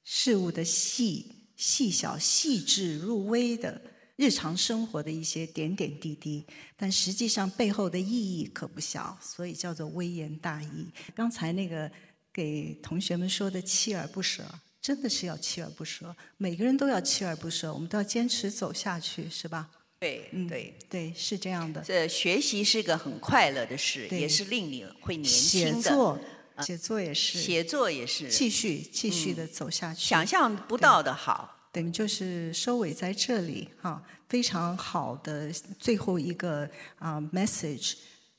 [0.04, 1.34] 事物的细。
[1.56, 3.82] 细小、细致入微的
[4.14, 6.46] 日常生活的一些点点滴滴，
[6.76, 10.86] 但实际上背后的意义可不小，所以叫做微言大义。
[11.16, 11.90] 刚才那个
[12.32, 14.44] 给同学们说的锲而不舍，
[14.80, 19.68] 真的是要锲而不舍，每个人都要锲而不舍，我们都要坚持走下去，是吧？
[20.00, 21.80] 对，嗯，对，对，是这样的。
[21.80, 26.20] 这学习是个很快乐的事，也是令你会年轻的。
[26.60, 30.08] 写作也是，写作也是，继续继续的走下去。
[30.08, 36.68] 想象不到的好，等于就是收尾在这里哈，非常好的最后一个
[36.98, 37.94] 啊 message，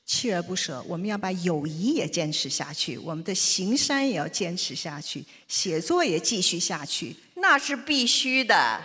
[0.06, 8.82] 锲而不舍，我们要把友谊也坚持下去，我们的行山也要坚持下去，写作也继续下去，那是必须的，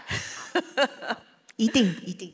[1.57, 2.33] 一 定一定。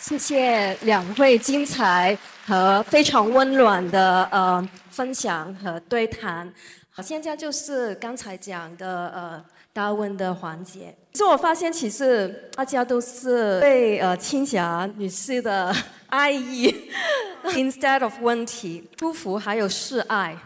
[0.00, 6.50] 谢谢两位精彩和非常温暖的呃分享和对谈。
[6.90, 10.94] 好，现在就是刚才讲的呃大问的环节。
[11.12, 15.74] 其实我发现，其实大家都是对呃青霞女士的
[16.08, 16.74] 爱意，
[17.54, 20.36] instead of 问题，祝福还有示爱，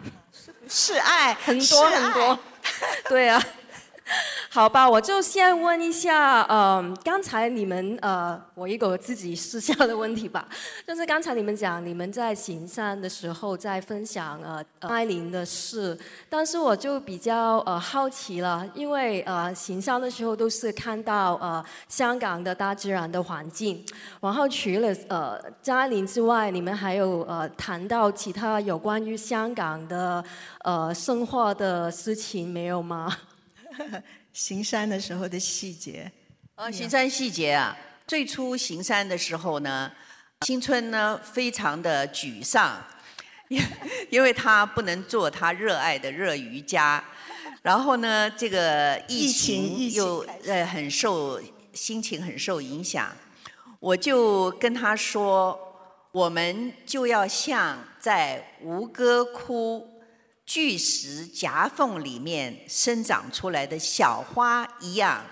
[0.69, 2.39] 示爱很多很多，
[3.09, 3.43] 对啊。
[4.51, 10.47] 好吧，我就先问一下，嗯，刚才你们呃，我一个自己私下的问题吧，
[10.87, 15.99] 就是刚才你们讲你们在行山的时候在分享呃艾琳的事，
[16.29, 23.83] 但是我就比较呃好奇了，因为呃行山的时候都是看到呃香港的大自然的环境，
[24.21, 30.23] 然后除了呃张爱玲之外，你们还有呃谈到其他有关于香港的
[30.63, 33.17] 呃生活的事情没有吗？
[34.33, 36.11] 行山的时候的细节，
[36.55, 39.91] 呃，行山细节啊，最初行山的时候呢，
[40.47, 42.83] 新春呢非常的沮丧，
[43.49, 43.63] 因
[44.11, 47.03] 因为他不能做他热爱的热瑜伽，
[47.63, 51.41] 然后呢，这个疫情又呃很受
[51.73, 53.15] 心情很受影响，
[53.81, 55.59] 我就跟他说，
[56.13, 59.92] 我们就要像在吴哥窟。
[60.45, 65.25] 巨石夹缝里面生长出来的小花一样，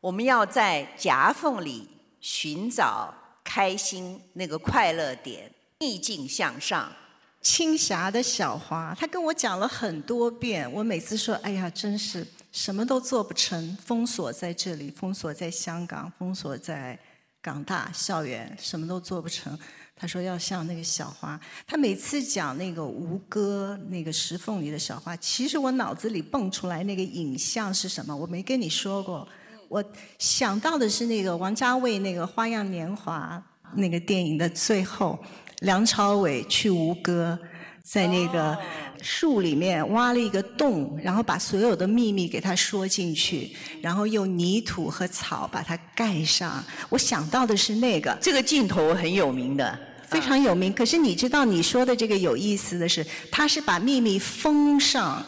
[0.00, 1.88] 我们要在夹缝里
[2.20, 3.14] 寻找
[3.44, 6.92] 开心那个快乐点，逆境向上。
[7.40, 16.96] 青霞的小花，他跟我讲了很多遍，我每次说：“哎呀，真是什么都做不成，封锁在这里，封锁在香港，封锁在
[17.40, 19.58] 港大校园，什么都做不成。”
[19.94, 21.38] 他说要像那个小花。
[21.66, 28.16] 他每次讲那个吴哥那个石缝里的小花，其实我脑子里蹦出来那个影像是什么？
[28.16, 29.26] 我没跟你说过。
[29.68, 29.82] 我
[30.18, 33.42] 想到的是那个王家卫那个《花样年华》
[33.76, 35.18] 那个电影的最后，
[35.60, 37.38] 梁朝伟去吴哥，
[37.82, 38.58] 在那个
[39.02, 43.50] 树里面挖了一个洞，然后把所有的秘密给他说进去，
[43.80, 46.64] 然后用泥土和草把它盖上。
[46.88, 50.72] 我想到的是那个，这个镜头很有名的，非常有名。
[50.72, 55.22] 可是你知道你说的这个有意思的是，他是把秘密封上。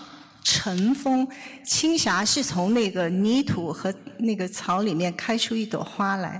[0.46, 1.26] 尘封，
[1.64, 6.38] 青霞是从那个泥土和那个草里面开出一朵花来。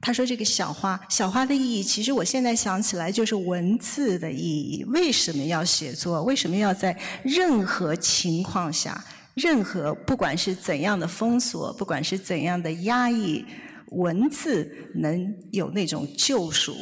[0.00, 4.82] 他说：“这个小花，小花的意义，其实我现在想起来就是文字的意义。
[4.88, 6.22] 为什么要写作？
[6.22, 13.44] 为什么要在任何情况下，任何不管是怎样的封锁，不管是怎样的压抑，
[13.88, 16.74] 文字能有那种救赎、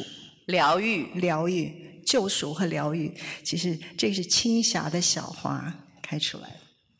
[0.45, 3.13] 疗愈、疗愈、救赎和疗愈。
[3.43, 6.58] 其实这是青霞的小花。”开出来。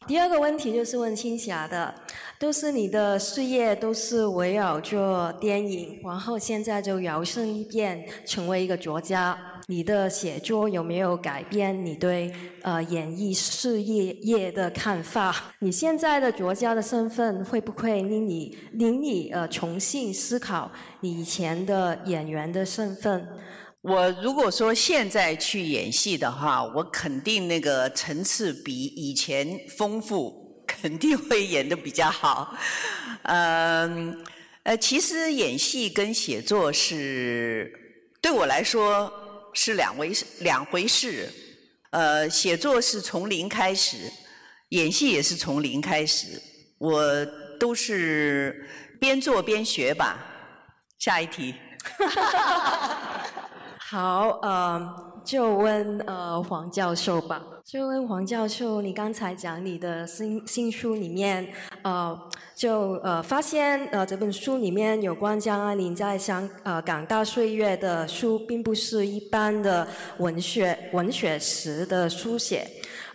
[0.09, 1.93] 第二个问题就是问青霞的，
[2.39, 9.37] 都是你的事业都是围绕着电影，然后现在就摇身一变成为一个作家。
[9.67, 12.33] 你的写作有没有改变你对
[12.63, 15.53] 呃演艺事业业的看法？
[15.59, 23.27] 你现在的作家的身份会不会令你令你呃重新思考你以前的演员的身份？
[23.81, 32.53] 我如果说现在去演戏的话，我肯定那个层次比以前丰富，肯定会演得比较好。
[33.23, 34.21] 嗯，
[34.63, 37.71] 呃，其实演戏跟写作是
[38.21, 39.09] 对我来说
[39.53, 41.29] 是两回事，两回事。
[41.91, 44.11] 呃，写作是从零开始，
[44.69, 46.27] 演戏也是从零开始，
[46.77, 47.01] 我
[47.57, 48.69] 都是
[48.99, 50.19] 边做边学吧。
[50.99, 51.55] 下一题。
[53.91, 57.43] 好，呃，就问呃黄教授吧。
[57.65, 61.47] 就问黄教授，你刚才讲你的新新书里面，
[61.81, 62.15] 呃，
[62.55, 69.87] 就呃发现呃这本书里面有关江爱玲在香呃港大岁月的书，并不是一般的
[70.19, 72.67] 文学文学史的书写。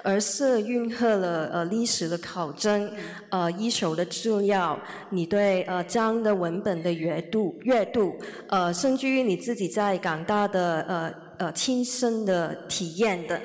[0.02, 2.90] 而是蕴合了呃历史的考证，
[3.30, 4.78] 呃一手的资料，
[5.10, 8.16] 你对呃章的文本的阅读阅读，
[8.48, 11.23] 呃甚至于你自己在港大的呃。
[11.38, 13.40] 呃，亲身的体验的，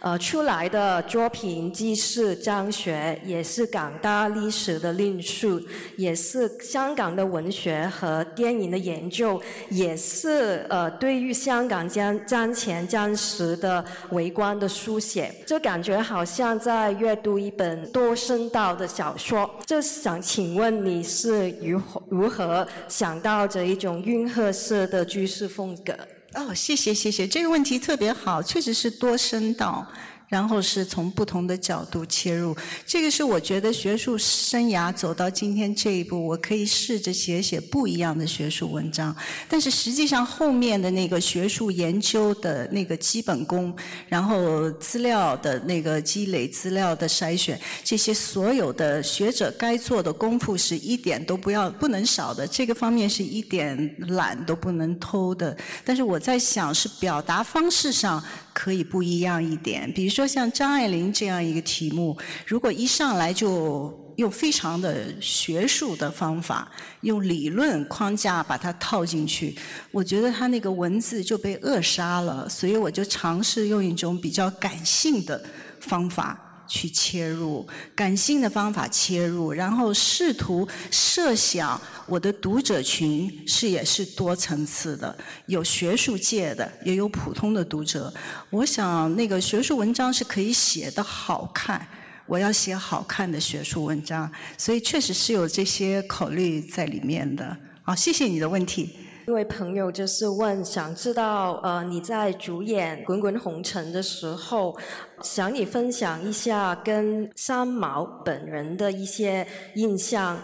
[0.00, 5.60] 呃，出来的作品既是张学，也是港大历史的论述，
[5.96, 9.40] 也是香港的文学和电影的研究，
[9.70, 19.48] 也是呃，对于香港将战前战时的围观的书写，就感觉好像在阅读一本多声道的小说。
[19.66, 25.92] 就想请问你是如何如何想到这一种韵合式的叙事风格？
[26.34, 29.86] 哦，谢谢谢谢，这个问题特别好，确实是多声道。
[30.32, 32.56] 然后是从不同的角度切入，
[32.86, 39.14] 这个是我觉得学术生涯走到今天这一步，我可以试着写写不一样的学术文章。
[39.46, 43.76] 但是实际上后面的那个学术研究的那个基本功，
[44.08, 52.46] 然后资料的那个积累、资料的筛选，这些所有的学者该做的功夫是一点都不要不能少的。
[52.46, 55.54] 这个方面是一点懒都不能偷的。
[55.84, 58.24] 但是我在想，是表达方式上。
[58.52, 69.56] 可以不一样一点，比如说像张爱玲这样一个题目，如果一上来就用非常的学术的方法，用理论框架把它套进去，
[69.90, 72.48] 我觉得他那个文字就被扼杀了。
[72.48, 75.42] 所以我就尝试用一种比较感性的
[75.80, 76.51] 方法。
[76.66, 88.12] 去切入感性的方法切入，然后试图设想我的读者群是也是多层次的，有学术界的，也有普通的读者。
[88.50, 91.86] 我想那个学术文章是可以写的好看，
[92.26, 97.56] 我要写好看的学术文章，所以确实是有这些考虑在里面的。
[97.82, 98.96] 好，谢谢你的问题。
[99.26, 104.76] 一位朋友就是问，想知道呃你在主演《滚滚红尘》的时候，
[105.22, 109.46] 想你分享一下跟三毛本人的一些
[109.76, 110.36] 印象，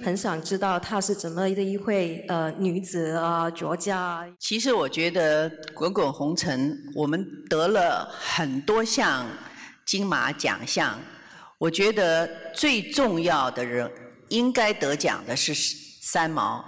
[0.00, 4.24] 很想知道她是怎么的一位呃女子啊作家。
[4.38, 9.26] 其实我觉得《滚滚红尘》我们得了很多项
[9.84, 10.96] 金马奖项，
[11.58, 13.90] 我觉得最重要的人
[14.28, 15.52] 应该得奖的是
[16.00, 16.64] 三毛。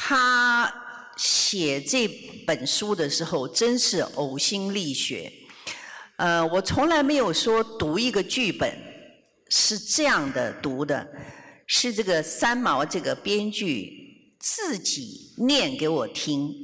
[0.00, 0.72] 他
[1.16, 2.06] 写这
[2.46, 5.30] 本书的时候，真是呕心沥血。
[6.16, 8.72] 呃，我从来没有说读一个剧本
[9.48, 11.04] 是这样的读的，
[11.66, 16.54] 是这个三毛这个编剧自己念给我听，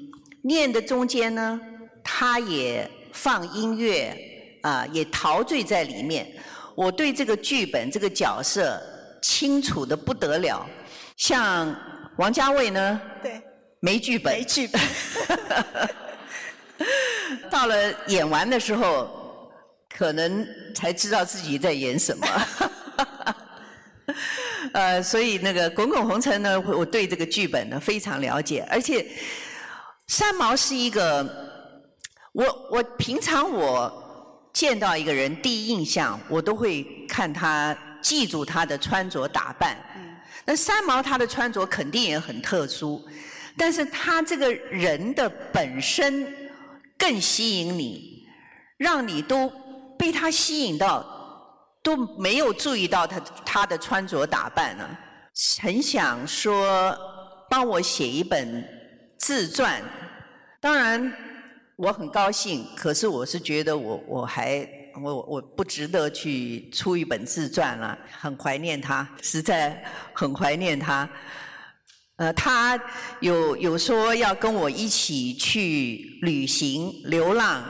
[0.43, 1.61] 念的中间呢，
[2.05, 4.17] 他也放音乐
[4.63, 6.33] 啊，也陶醉在里面。
[6.77, 8.81] 我对这个剧本、这个角色
[9.21, 10.65] 清楚的不得了。
[11.17, 11.77] 像
[12.17, 13.43] 王家卫呢，对，
[13.81, 14.81] 没剧本，没剧本。
[17.51, 19.51] 到了演完的时候，
[19.97, 22.27] 可能才知道自己在演什么。
[24.73, 29.07] 呃，所以那个《滚滚红尘》呢，我对这个剧本呢非常了解，而且
[30.09, 31.25] 三毛是一个，
[32.33, 39.77] 我我平常我见到一个人第一印象，我都会看他记住他的穿着打扮。
[40.45, 43.03] 那三毛他的穿着肯定也很特殊，
[43.57, 46.27] 但是他这个人的本身
[46.99, 48.27] 更吸引你，
[48.77, 49.51] 让你都
[49.99, 51.13] 被他吸引到。
[51.85, 54.89] 都没有注意到他他的穿着打扮呢，
[55.61, 56.99] 很想说
[57.51, 58.67] 帮我写一本
[59.19, 59.83] 自传，
[60.63, 61.13] 当然
[61.77, 64.67] 我很高兴，可是我是觉得我我还
[65.03, 69.83] 我我不值得去出一本自传了，很怀念他，实在
[70.13, 71.09] 很怀念他。
[72.17, 72.81] 呃，他
[73.21, 77.65] 有有说要跟我一起去旅行流浪。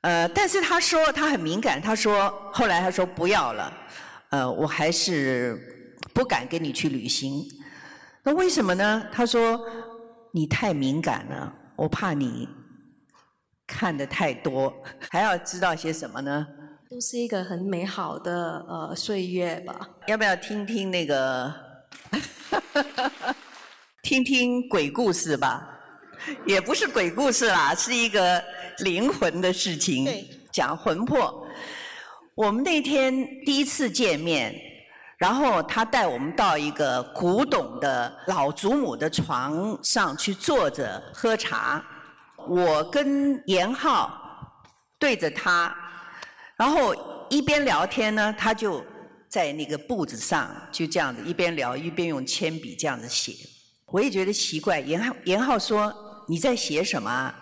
[0.00, 3.72] 呃，但是他说他很敏感，他说后来他说不要了，
[4.30, 5.56] 呃，我还是
[6.12, 7.44] 不敢跟你去旅行。
[8.24, 9.06] 那为什么呢？
[9.12, 9.60] 他说
[10.32, 12.48] 你太敏感了，我怕你
[13.66, 14.72] 看的太多，
[15.10, 16.46] 还要知道些什么呢？
[16.88, 19.88] 都是一个很美好的呃岁月吧。
[20.06, 21.52] 要不要听听那个？
[24.02, 25.68] 听听鬼故事吧，
[26.46, 28.42] 也不是鬼故事啦，是一个。
[28.80, 30.06] 灵魂的事情，
[30.52, 31.48] 讲魂魄。
[32.34, 34.54] 我们那天第一次见面，
[35.16, 41.82] 然后他带我们到一个古董的老祖母的床上去坐着喝茶。
[42.48, 44.10] 我跟严浩
[44.98, 45.74] 对着他，
[46.56, 46.94] 然后
[47.28, 48.84] 一边聊天呢，他就
[49.28, 53.32] 在那个簿子上就这样子一边聊一边用铅笔这样子写。
[53.86, 55.94] 我也觉得奇怪，严浩严浩说
[56.28, 57.34] ：“你在写什么？”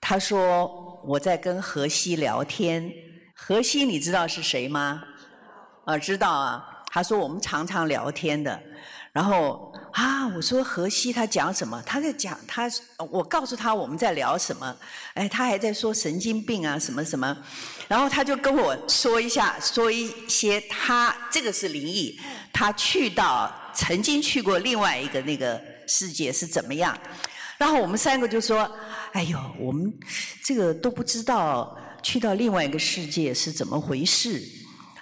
[0.00, 2.92] 他说：“我在跟荷西聊天。
[3.34, 5.02] 荷西，你知道是谁吗？
[5.84, 6.64] 啊，知道啊。
[6.88, 8.62] 他说我们常常聊天的。
[9.12, 11.82] 然后啊，我说荷西他讲什么？
[11.86, 12.70] 他在讲他，
[13.10, 14.76] 我告诉他我们在聊什么。
[15.14, 17.34] 哎，他还在说神经病啊什么什么。
[17.88, 22.20] 然后他就跟我说一下，说一些他这个是灵异，
[22.52, 26.94] 他去到曾经去过另外一个那个世界是怎么样。
[27.56, 28.70] 然后我们三个就说。”
[29.16, 29.90] 哎呦，我们
[30.44, 34.42] 这个都不知道去到另外一个世界是怎么回事。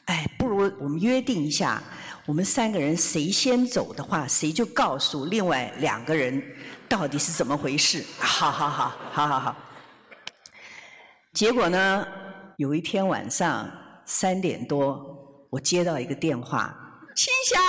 [0.05, 1.83] 哎，不如我们约定一下，
[2.27, 6.43] 我们三个人谁先走的话，谁就告诉另外两个人
[6.89, 8.03] 到底是怎么回事。
[8.18, 9.55] 好好好，好好好。
[11.35, 12.07] 结果呢，
[12.57, 13.70] 有一天晚上
[14.07, 15.05] 三点多，
[15.51, 16.75] 我接到一个电话，
[17.14, 17.61] 青霞，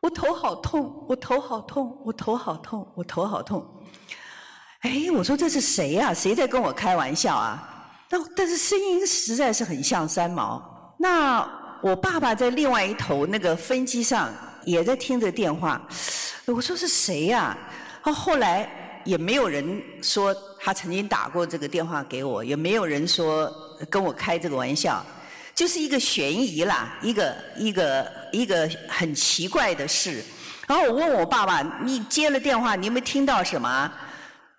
[0.00, 3.62] 我头好痛，我头好痛，我头好痛，我头好痛。
[4.80, 6.14] 哎，我说这是谁呀？
[6.14, 7.68] 谁在跟我开玩笑啊？
[8.08, 10.94] 但但是声音实在是很像三毛。
[10.98, 14.32] 那我爸爸在另外一头那个分机上
[14.64, 15.84] 也在听着电话。
[16.44, 17.58] 我说是谁呀？
[18.02, 23.52] 后来也没有人说他曾经打过这个电话给我，也没有人说
[23.90, 25.04] 跟我开这个玩笑，
[25.56, 30.22] 就是一个悬疑啦，一个一个一个很奇怪的事。
[30.68, 33.92] 然后我问我爸爸：“你接了电话，你有没有听到什么？”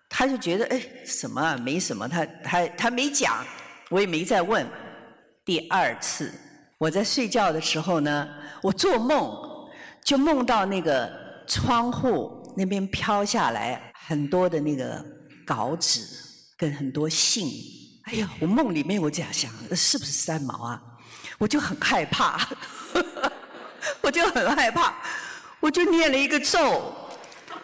[0.09, 3.37] 他就觉得哎，什么，没什么，他他他没讲，
[3.89, 4.67] 我也没再问。
[5.45, 6.31] 第二次，
[6.83, 8.27] 我在睡觉的时候呢，
[8.61, 9.33] 我做梦
[10.03, 11.09] 就梦到那个
[11.47, 15.01] 窗户那边飘下来很多的那个
[15.45, 16.01] 稿纸
[16.57, 17.47] 跟很多信。
[18.03, 20.81] 哎呀，我梦里面我这样想，是不是三毛啊？
[21.37, 22.37] 我就很害怕，
[24.03, 24.93] 我就很害怕，
[25.61, 26.93] 我就念了一个咒，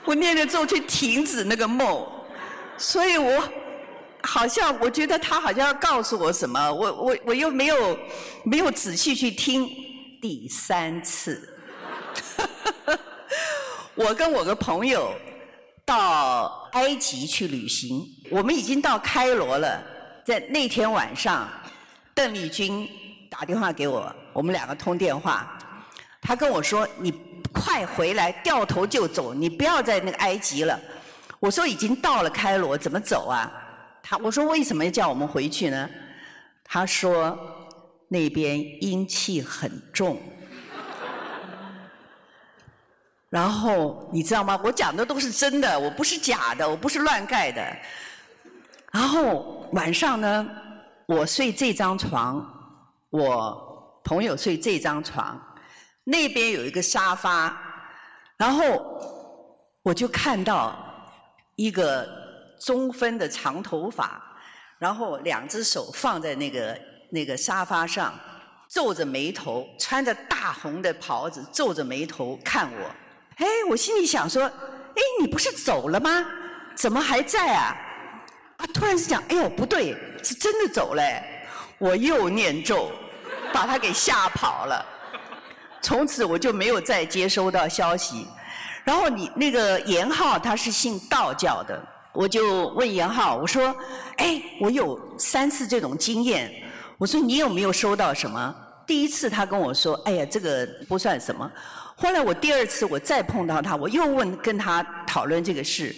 [0.06, 2.08] 我念了咒去停止那个梦。
[2.78, 3.44] 所以我
[4.22, 7.98] 好像我觉得他好像要告诉我什么，我我我又没有
[8.44, 9.70] 没有仔细去听。
[10.22, 11.58] 第三次，
[13.96, 15.14] 我跟我个朋友
[15.86, 19.82] 到埃及去旅行，我们已经到开罗了。
[20.26, 21.50] 在那天晚上，
[22.14, 22.86] 邓丽君
[23.30, 25.58] 打电话给我，我们两个通电话，
[26.22, 27.14] 他跟我说：“你
[27.54, 30.78] 快回来，掉头就走，你不要在那个埃及了。”
[31.40, 33.50] 我说已经到了开罗，怎么走啊？
[34.02, 35.90] 他我说为什么要叫我们回去呢？
[36.64, 37.38] 他说
[38.08, 40.20] 那边阴气很重。
[43.30, 44.60] 然后你知道吗？
[44.64, 47.62] 我讲的都是真的，我不是假的，我不是乱盖的。
[48.92, 50.50] 然后晚上呢，
[51.06, 52.44] 我睡这张床，
[53.12, 55.40] 我朋友睡这张床，
[56.04, 57.56] 那边有一个沙发，
[58.38, 58.64] 然后
[59.84, 60.76] 我就看到
[61.56, 62.19] 一个
[62.60, 64.22] 中分的长头发，
[64.78, 66.80] 然后两只手放在那个
[67.10, 68.14] 那个沙发上，
[68.68, 72.92] 皱着眉头，穿着大红的袍子，皱着眉头看我。
[73.38, 76.26] 哎，我心里想说，哎，你不是走了吗？
[76.76, 77.76] 怎么还在啊？
[78.58, 81.04] 啊，突然是讲，哎呦，不对，是真的走了！
[81.78, 82.92] 我又念咒，
[83.54, 84.86] 把他给吓跑了。
[85.82, 88.28] 从此我就没有再接收到消息。
[88.84, 91.82] 然后你那个严浩他是信道教的，
[92.20, 93.74] 我就问严浩，我说，
[94.18, 96.52] 哎，我有三次这种经验，
[96.98, 98.54] 我说你有没有收到什么？
[98.86, 101.50] 第一次他跟我说，哎呀，这个不算什么。
[101.96, 105.96] 后来我第二次我再碰到他，我又问跟他讨论这个事，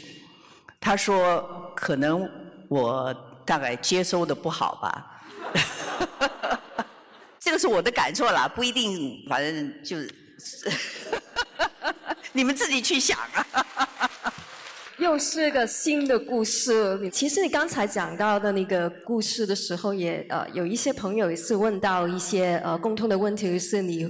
[0.80, 2.30] 他说可能
[2.68, 3.12] 我
[3.44, 5.22] 大概接收的不好吧，
[7.42, 9.98] 这个是我的感受啦，不一定，反正就
[10.38, 10.72] 是，
[12.32, 14.11] 你们自己去想啊。
[15.02, 17.10] 又是个新的故事。
[17.10, 24.08] 其实你刚才讲到的那个故事的时候，也呃有一些朋友也是问到一些呃共通的问题，是你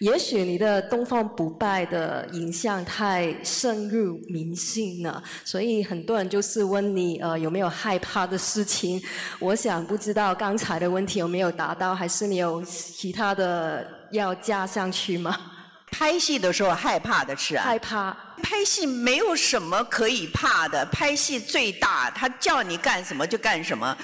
[0.00, 9.00] 也许你的东方不败的影像太深入民心了，所以很多人就是问你呃有没有害怕的事情。
[9.38, 15.51] 我想不知道刚才的问题有没有达到，还是你有其他的要加上去吗？
[15.92, 18.16] 拍戏的时候害怕的是啊，害怕。
[18.42, 23.96] 拍戏没有什么可以怕的，拍戏最大，他叫你干什么就干什么。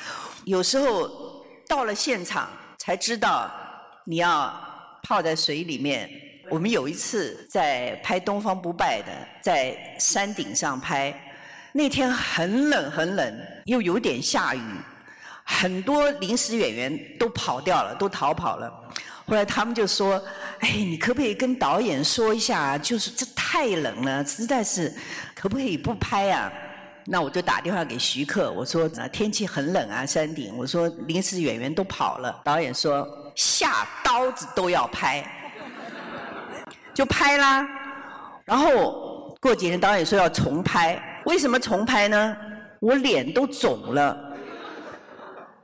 [0.45, 1.11] 有时候
[1.66, 3.51] 到了现场才知道
[4.05, 4.55] 你要
[5.03, 6.09] 泡在水里面。
[6.51, 9.12] 我们有一次在拍《东方不败》的，
[9.43, 11.12] 在山顶上拍，
[11.72, 14.62] 那天很冷很冷，又有点下雨，
[15.45, 18.72] 很多临时演员都跑掉了，都逃跑了。
[19.28, 20.18] 后来他们就说
[20.60, 22.78] ：“哎，你可不可以跟导演说一下？
[22.78, 24.90] 就是这太冷了，实在是，
[25.34, 26.50] 可不可以不拍啊？”
[27.04, 33.06] 那我就打电话给徐克，我说：“天气很冷啊，山顶。”我说：“临时演员都跑了。”导演说
[33.36, 35.22] ：“下刀子都要拍，
[36.94, 37.68] 就拍啦。”
[38.46, 42.34] 然后过几天导演说要重拍，为什么重拍呢？
[42.80, 44.16] 我脸都肿了，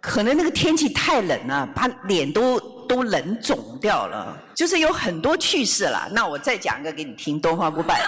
[0.02, 2.74] 可能那个天气太冷了，把脸都。
[2.95, 6.09] 都冷肿掉了，就是有很多趣事了。
[6.12, 8.01] 那我再讲一个给你听，《东方不败》。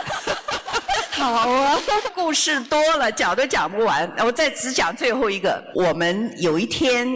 [1.11, 1.77] 好啊，
[2.15, 4.09] 故事多了，讲都讲不完。
[4.19, 5.61] 我再只讲最后一个。
[5.75, 7.09] 我们有一天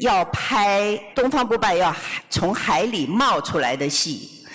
[0.00, 0.80] 要拍
[1.14, 1.94] 《东方不败》要
[2.30, 4.46] 从海里冒出来的戏，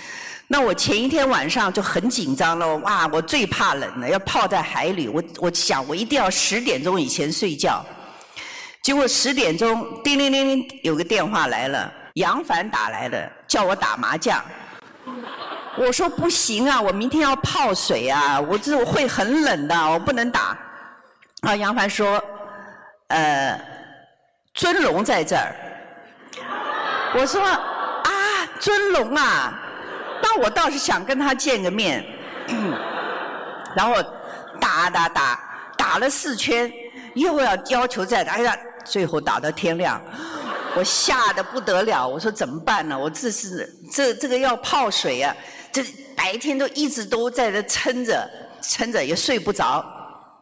[0.48, 2.78] 那我前一天晚上就很紧张了。
[2.78, 5.08] 哇，我最怕冷了，要泡在海里。
[5.08, 7.86] 我我想我一定要十点钟以前睡觉。
[8.82, 11.94] 结果十点钟，叮铃铃铃，有个电话来了。
[12.14, 14.44] 杨凡打来的，叫我打麻将。
[15.76, 20.56] 我说不行啊，我明天要泡水啊，我这我会很冷的，我不能打。
[21.42, 22.24] 啊，杨凡说，
[23.08, 23.60] 呃，
[24.54, 25.56] 尊龙在这儿。
[27.16, 27.60] 我说啊，
[28.60, 29.60] 尊龙啊，
[30.22, 32.06] 那我倒是想跟他见个面。
[33.76, 33.96] 然后
[34.62, 35.40] 打打打，
[35.76, 36.72] 打了四圈，
[37.16, 38.56] 又要要求再打，哎呀，
[38.86, 40.00] 最后打到天亮。
[40.76, 42.98] 我吓得不得了，我说怎么办呢？
[42.98, 45.36] 我这是这这个要泡水呀，
[45.72, 45.84] 这
[46.16, 48.30] 白天都一直都在这撑着，
[48.62, 49.86] 撑着也睡不着。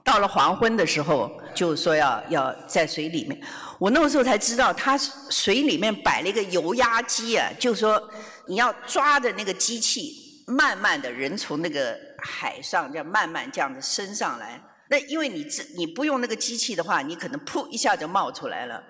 [0.03, 3.39] 到了黄昏的时候，就说要要在水里面。
[3.77, 4.97] 我那个时候才知道，它
[5.29, 8.01] 水里面摆了一个油压机啊，就说
[8.47, 14.59] 你要抓着那个机器，慢慢的人从那个海上这样慢慢这样子升上来。
[14.89, 18.83] 那因为你这你不用那个机器的话，你可能噗一下就冒出来了。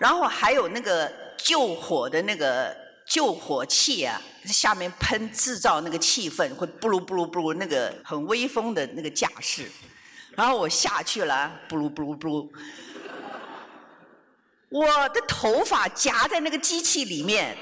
[0.00, 2.74] 然后还有那个救火的那个
[3.04, 9.70] 救火器啊，下面喷制造那个气氛，会布鲁布鲁布鲁那个很威风的那个架势。
[10.34, 12.52] 然后我下去了，布鲁布鲁布鲁，
[14.70, 17.54] 我的头发夹在那个机器里面，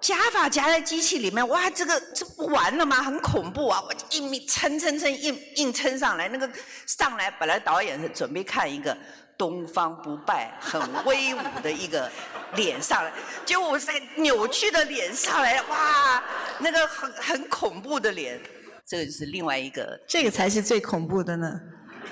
[0.00, 3.00] 夹发夹在机器里面，哇，这个这不完了吗？
[3.00, 3.80] 很恐怖啊！
[3.80, 6.50] 我硬撑撑撑硬硬撑上来，那个
[6.84, 8.96] 上来本来导演是准备看一个。
[9.36, 12.10] 东方不败，很威武的一个
[12.54, 13.12] 脸上来，
[13.44, 16.22] 结果我在扭曲的脸上来，哇，
[16.58, 18.40] 那个很很恐怖的脸，
[18.86, 21.60] 这个就是另外一个，这个才是最恐怖的呢。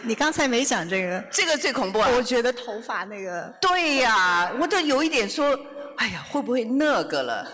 [0.03, 2.09] 你刚才没讲这个，这个最恐怖啊！
[2.17, 5.59] 我觉得头发那个，对呀，我都有一点说，
[5.99, 7.47] 哎呀，会不会那个了？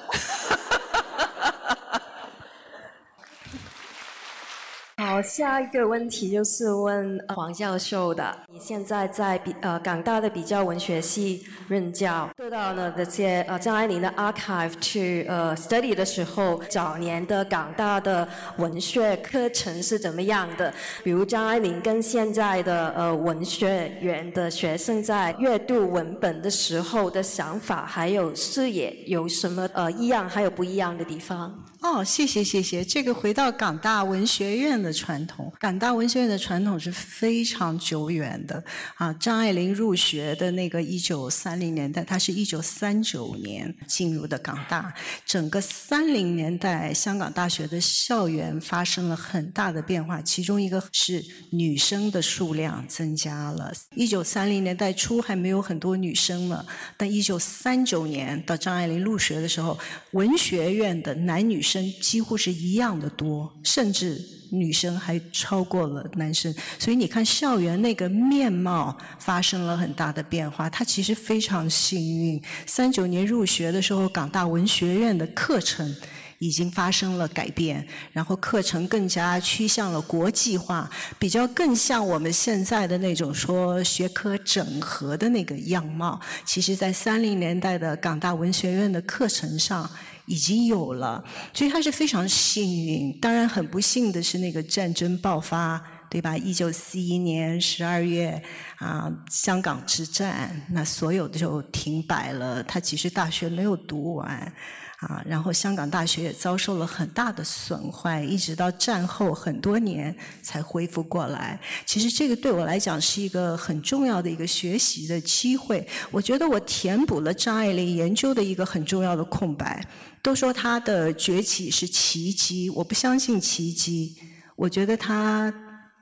[4.98, 8.34] 好，下一个问题就是问黄教授的。
[8.50, 18.26] 你现在在比呃港大的比较文学系任教，得到了这些呃张爱玲的 archive 去呃 study 的时候，早年的港大的
[18.56, 20.72] 文学课程是怎么样的？
[21.04, 31.54] 比如张爱玲跟现在的呃文学院的学生在阅读文本的时候的想法还有视野有什么呃一样还有不一样的地方？
[31.82, 32.82] 哦，谢谢谢谢。
[32.82, 38.62] 这个回到港大文学院的传统，港大文学院的传统是非常久远的
[38.94, 39.12] 啊。
[39.14, 44.94] 张爱玲入学的那个一九三零年代，她是一九三九年进入的港大。
[45.24, 53.72] 整个三零年代，香港大学的校园发生了很大的变化，其中一个是女生的数量增加了。
[53.96, 56.64] 一九三零年代初还没有很多女生呢，
[56.96, 59.76] 但一九三九年到张爱玲入学的时候，
[60.12, 64.20] 文学院的男女生几乎是一样的多，甚至
[64.50, 66.54] 女生还超过了男生。
[66.78, 70.68] 所以你看，校园那个面貌发生了很大的变化。
[70.68, 75.94] 他其实非常幸运，三九年入学的时候，港大文学院的课程
[76.38, 86.20] 已经发生了改变，然后课程更加趋向了国际化，比较更像我们现在的那种说学科整合的那个样貌。
[86.44, 89.90] 其实，在三零年代的港大文学院的课程上。
[90.26, 93.18] 已经有了，所以他是非常幸运。
[93.20, 96.36] 当然，很不幸的是那个战争爆发，对吧？
[96.36, 98.42] 一九四一年十二月
[98.78, 102.62] 啊，香港之战，那所有的就停摆了。
[102.62, 104.52] 他其实大学没有读完
[105.00, 111.60] 啊，然后香港大学也遭受了很大的损坏，一直到战后很多年才恢复过来。
[111.84, 115.86] 其实这个对我来讲是一个很重要的一个学习的机会。
[116.10, 119.86] 我觉得我填补了张爱玲研究的一个很重要的空白。
[120.22, 124.16] 都说她的崛起是奇迹，我不相信奇迹。
[124.56, 125.52] 我觉得她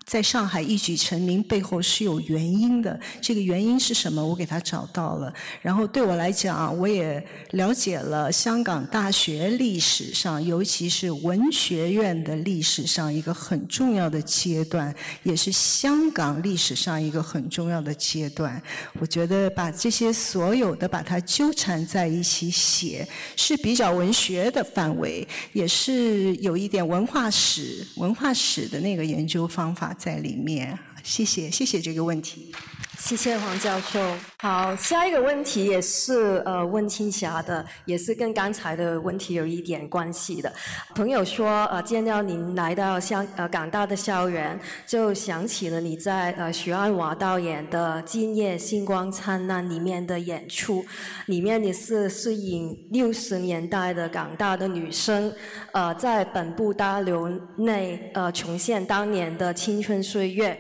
[0.07, 2.99] 在上海一举成名背后是有原因的。
[3.21, 4.25] 这个原因是什么？
[4.25, 5.33] 我给他找到了。
[5.63, 18.63] 然后对我来讲，我也了解了香港大学历史上，尤其是文学院的历史上一个很重要的阶段，也是香港历史上一个很重要的阶段。
[19.01, 30.79] 我觉得把这些所有的把它纠缠在一起写，是比较文学的范围，也是有一点文化史、文化史的那个研究方法在里面。
[31.03, 32.53] 谢谢，谢谢这个问题。
[32.99, 34.01] 谢谢黄教授。
[34.39, 40.51] 好，下一个问题也是呃问青霞的，也是跟刚才的问题有一点关系的。
[40.95, 50.85] 朋友说呃见到您来到香呃港大的校园，就想起了你在呃徐安华导演的《今夜星光灿烂》里面的演出，
[51.27, 55.33] 里面你是饰演六十年代的港大的女生，
[55.73, 57.29] 呃在本部大楼
[57.59, 60.59] 内呃重现当年的青春岁月。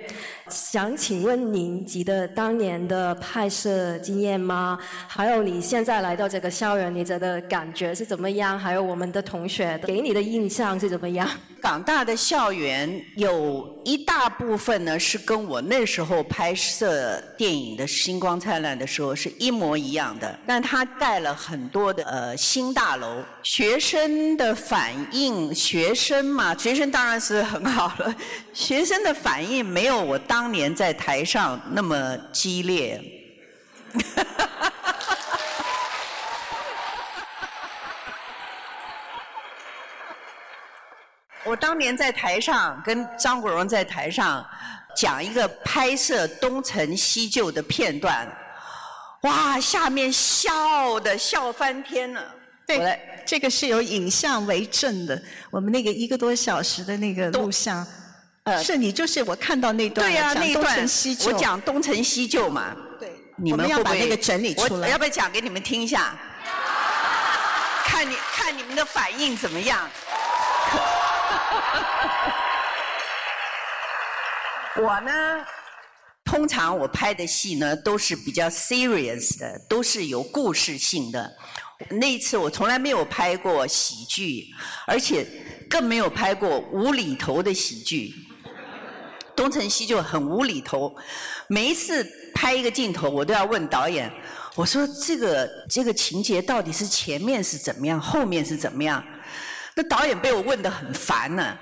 [0.51, 4.79] 想请问您记得当年的拍摄经验吗？
[5.09, 8.59] 还有你现在来到这个校园，你觉得感觉是怎么样？
[8.59, 11.27] 还有我们的同学给你的印象是怎么样？
[11.65, 23.25] 港大的校园有一大部分呢，是跟我那时候拍摄电影的《星光灿烂》的时候是一模一样的，但它盖了很多的呃新大楼。
[23.43, 28.15] 学生的反应，学生嘛，学生当然是很好了。
[28.53, 33.01] 学生的反应没有我当年在台上那么激烈。
[41.45, 44.45] 我当年在台上跟张国荣在台上
[44.97, 48.27] 讲一个拍摄东成西就的片段，
[49.23, 52.35] 哇，下面笑的笑翻天了。
[52.67, 55.21] 对，这个是有影像为证的。
[55.51, 57.87] 我们那个一个多小时的那个录像，
[58.45, 62.75] 呃，是你就是我看到那段讲东成西就，我讲东成西就嘛。
[62.99, 64.89] 对，你们要把那个整理出来。
[64.89, 66.15] 要不要讲给你们听一下？
[67.85, 69.87] 看你看你们的反应怎么样？
[74.83, 75.47] 我呢，
[76.25, 81.33] 通常我拍的戏呢都是比较 serious 的，都是有故事性的。
[81.91, 84.47] 那一次我从来没有拍过喜剧，
[84.87, 85.27] 而且
[85.69, 88.15] 更没有拍过无厘头的喜剧。
[89.37, 90.95] 东成西就很无厘头，
[91.49, 94.09] 每一次拍一个镜头，我都要问导演，
[94.55, 99.05] 我说这个这个情节到底是前面是怎么样，后面是怎么样？
[99.77, 101.57] 那导演被我问得很烦呢。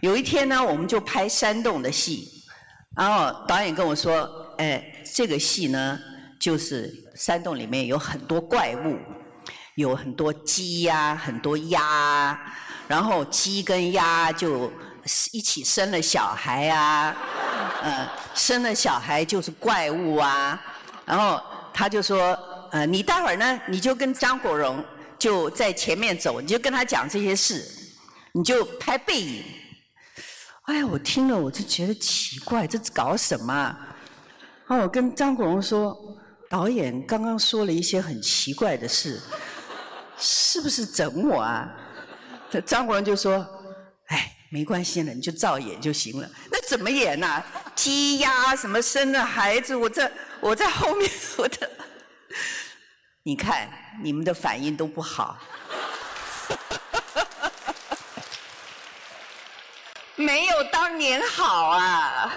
[0.00, 2.26] 有一天呢，我们就拍山洞的戏，
[2.96, 4.82] 然后导演跟我说：“哎，
[5.14, 5.98] 这个戏呢，
[6.40, 8.98] 就是山洞里面有很多怪物，
[9.74, 12.40] 有很多鸡呀，很多鸭，啊
[12.88, 14.72] 然后鸡跟鸭就
[15.32, 17.14] 一起生了小孩啊，
[17.82, 20.60] 呃，生了小孩就是怪物啊，
[21.04, 21.40] 然后
[21.74, 22.36] 他就说，
[22.72, 24.82] 呃，你待会儿呢，你就跟张国荣
[25.20, 27.64] 就在前面走，你就跟他讲这些事，
[28.32, 29.44] 你就拍背影。
[30.62, 33.54] 哎，我听了我就觉得奇怪，这搞什么？
[34.66, 35.94] 然后我跟张国荣说，
[36.48, 39.20] 导演刚刚说了一些很奇怪的事，
[40.16, 41.68] 是不是整我啊？
[42.64, 43.46] 张国荣就说，
[44.06, 46.30] 哎，没关系了，你就照演就行了。
[46.50, 47.42] 那怎么演呢？
[47.74, 50.10] 鸡鸭什么生了孩子，我在
[50.40, 51.70] 我在后面，我的，
[53.30, 53.68] 你看
[54.02, 55.38] 你们的反应都不好。
[60.18, 62.34] 没有当年好啊！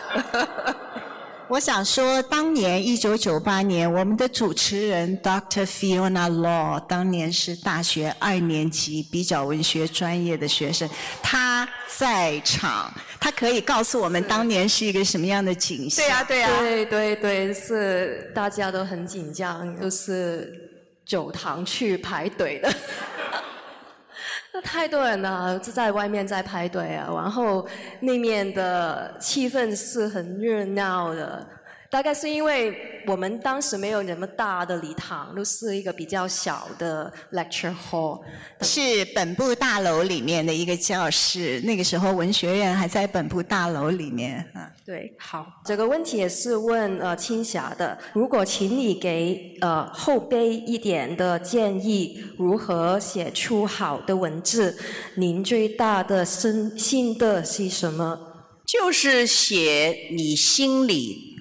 [1.49, 5.65] 我想说，当年一九九八年，我们的主持人 Dr.
[5.65, 10.87] Fiona Law 当年是大学二年级比较文学专业的学生，
[11.23, 11.67] 他
[11.97, 16.05] 在场，他可以告诉我们当年是一个什么样的景象。
[16.05, 20.62] 对呀，对呀，对对对，是大家都很紧张，就是
[21.05, 22.71] 酒堂去排队的。
[24.53, 27.67] 那太多人了，就在外面在排队啊，然后
[28.01, 31.45] 那面的气氛是很热闹的。
[31.93, 32.75] 大概是因为
[33.05, 38.19] 我们当时没有那么大的礼堂，都是一个比较小的 lecture hall，
[38.61, 41.61] 是本部大楼里面的一个教室。
[41.63, 44.71] 那个时候文学院还在本部大楼里面啊。
[44.83, 47.95] 对，好，这个问题也是问呃青霞的。
[48.13, 54.75] 如果请你给呃后辈一点的建议，如何写出好的文字？
[55.17, 58.19] 您最大的心心得是什么？
[58.65, 61.32] 就是写你心里。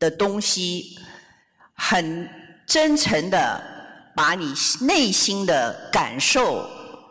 [0.00, 0.98] 的东西，
[1.74, 2.28] 很
[2.66, 3.62] 真诚的
[4.16, 6.68] 把你内心的感受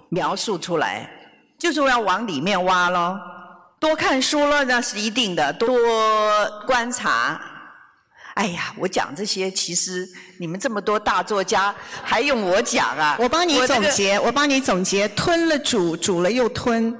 [0.09, 1.09] 描述出来，
[1.57, 3.17] 就是要往里面挖咯。
[3.79, 5.69] 多看书了那是一定的，多
[6.67, 7.39] 观察。
[8.35, 10.07] 哎呀，我讲这些，其实
[10.39, 13.17] 你们这么多大作家，还用我讲啊？
[13.19, 16.97] 我帮你总结，我帮你总结，吞了煮，煮了又吞。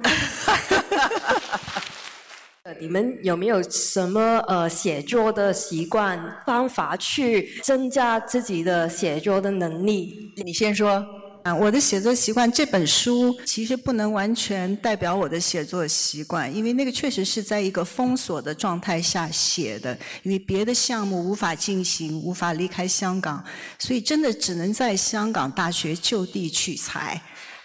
[2.78, 10.32] 你们有没有什么呃写作的习惯方法去增加自己的写作的能力？
[10.36, 11.04] 你先说
[11.42, 23.42] 啊，我的写作习惯这本书其实不能完全代表我的写作习惯，因为那个确实是在一个封锁的状态下写的，因为别的项目无法进行，无法离开香港，
[23.78, 27.20] 所以真的只能在香港大学就地取材。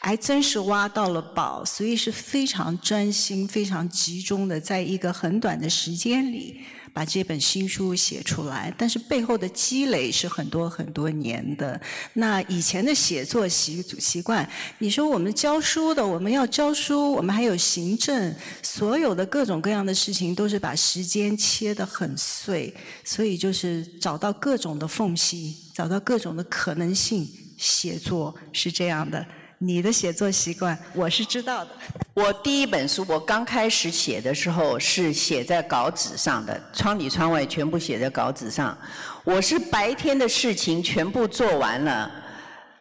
[0.06, 6.62] 还真是挖到了宝，所以是非常专心、非常集中的，在一个很短的时间里
[6.94, 8.72] 把这本新书写出来。
[8.78, 11.82] 但是背后的积累是很多很多年的。
[12.14, 14.48] 那以前的写作习习惯，
[14.78, 22.72] 你说我们教书的，我们要教书，我们还有行政，所有的各种各样的事情都是把时间切得很碎，
[23.04, 27.28] 所以就是找到各种的缝隙，找到各种的可能性，
[27.58, 29.26] 写作是这样的。
[29.60, 31.72] 你的写作习惯我是知道的。
[32.14, 38.78] 我第一本书我刚开始写的时候是写在稿纸上的，窗里窗外全部写在稿纸上。
[39.24, 42.12] 我是白天的事情全部做完了，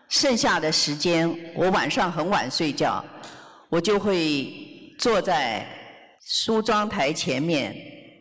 [0.09, 3.05] 剩下的时间我晚上很晚睡觉，
[3.68, 4.53] 我就会
[4.99, 5.66] 坐在
[6.27, 7.75] 梳妆台前面，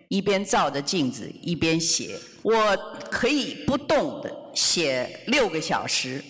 [0.09, 2.19] 一边照着镜子一边写。
[2.43, 2.77] 我
[3.09, 6.23] 可以不动的写六个小时，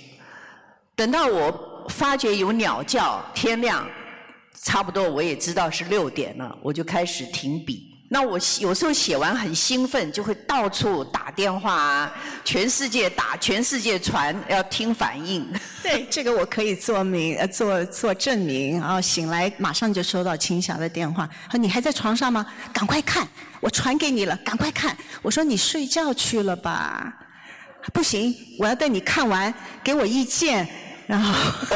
[0.95, 1.72] 等到我。
[1.89, 3.88] 发觉有鸟叫，天亮，
[4.61, 7.89] 差不多我也知道是六点了，我就开始停笔。
[8.09, 12.13] 那我有时候写完很兴奋，就会到处打电话啊，
[12.45, 15.43] 全世界打，全世界传，要听反应。
[15.81, 18.79] 对，这个我可以做明，呃，做做证明。
[18.79, 22.45] 然后醒来马上就收到青霞的电话，说你还在床上吗？
[22.71, 23.27] 赶快看，
[23.59, 24.95] 我传给你了，赶快看。
[25.23, 27.11] 我说你睡觉去了吧？
[27.91, 29.51] 不行，我要带你看完，
[29.84, 30.69] 给我意见。
[31.06, 31.68] 然后，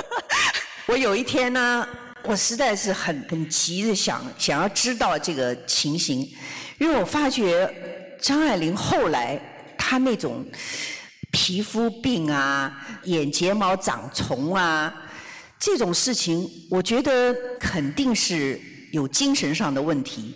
[0.88, 1.88] 我有一天呢，
[2.24, 6.28] 我实在是很很急的想想要知道这个情形，
[6.80, 7.70] 因为我发觉
[8.22, 9.40] 张爱玲后来
[9.78, 10.46] 她那种
[11.32, 12.74] 皮肤病啊、
[13.04, 14.94] 眼睫毛长虫啊
[15.60, 18.60] 这种事情，我觉得肯定是
[18.94, 20.36] 有精神上的问题，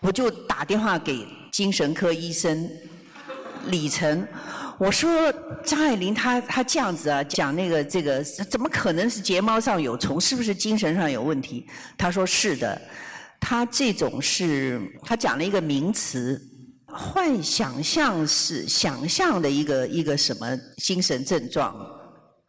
[0.00, 2.70] 我就打电话给精神科医生
[3.66, 4.26] 李晨。
[4.78, 5.32] 我说
[5.64, 10.20] 张爱玲她她这样子啊讲那个这个怎么可能是睫毛上有虫？
[10.20, 11.66] 是不是精神上有问题？
[11.96, 12.80] 他说是的，
[13.40, 16.40] 他这种是他讲了一个名词，
[16.86, 21.74] 幻想象是想象的一个一个什么精神症状？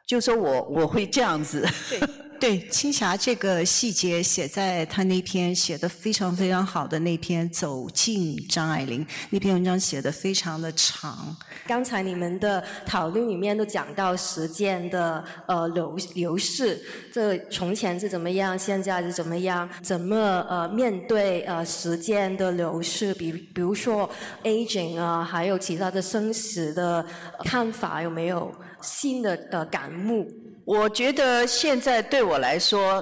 [0.05, 1.99] 就说我我会这样子，对，
[2.39, 11.35] 对青霞这个细节写在他那篇写的非常非常好的那篇《走进张爱玲》那篇文章写的非常的长。
[11.65, 16.79] 刚才你们的讨论里面都讲到时间的呃流流逝，
[17.11, 20.15] 这从前是怎么样，现在是怎么样，怎么
[20.49, 24.09] 呃面对呃时间的流逝，比比如说
[24.43, 27.03] aging 啊，还有其他的生死的
[27.43, 30.31] 看法，有没有新的的感悟？
[30.67, 33.01] 我觉得现在对我来说，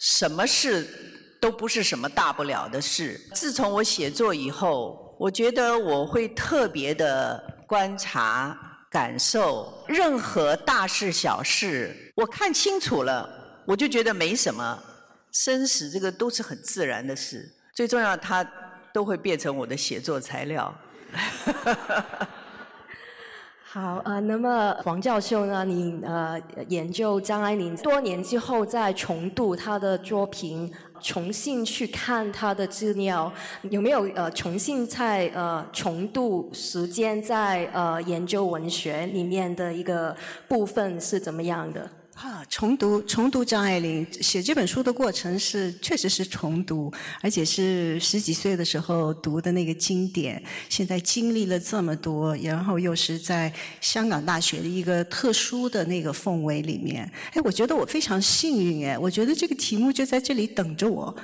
[0.00, 0.84] 什么事
[1.40, 3.16] 都不是什么大不了的事。
[3.32, 8.58] 自从我写作以后，我觉得我会特别的观察、
[8.90, 12.12] 感受任何大事小事。
[12.16, 13.30] 我看清楚了，
[13.68, 14.76] 我就觉得没什么。
[15.30, 18.44] 生死这个都是很自然的事，最重要它
[18.92, 20.74] 都会变成我的写作材料
[21.12, 22.28] 哈哈哈哈。
[23.78, 25.62] 好，呃，那么黄教授呢？
[25.62, 30.72] 你呃研究张爱玲多年之后再重读她的作品，
[31.02, 33.30] 重新去看她的资料，
[33.68, 40.16] 有没有呃重新在呃重读时间在呃研究文学里面的一个
[40.48, 41.86] 部分是怎么样的？
[42.16, 46.90] 啊，重读重读张爱玲写这本书的过程是确实是重读，
[47.20, 50.42] 而且是十几岁的时候读的那个经典。
[50.70, 53.52] 现在经历了这么多，然后又是在
[53.82, 57.04] 香港大学的一个特殊的那个氛围里面，
[57.34, 61.14] 哎，我觉得我非常幸运哎，我觉得这个题目就在这里等着我。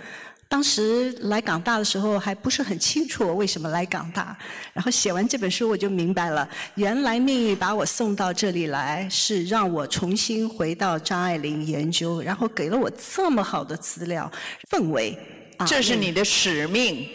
[0.52, 4.36] 当时来港大的时候还不是很清楚我为什么来港大，
[4.74, 14.30] 然后写完这本书我就明白了，原来命运把我送到这里来是让我重新回到张爱玲研究，然后给了我这么好的资料
[14.70, 15.18] 氛围。
[15.66, 17.08] 这是你的使命。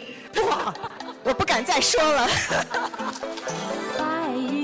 [0.50, 0.74] 哇，
[1.22, 2.28] 我不敢再说了。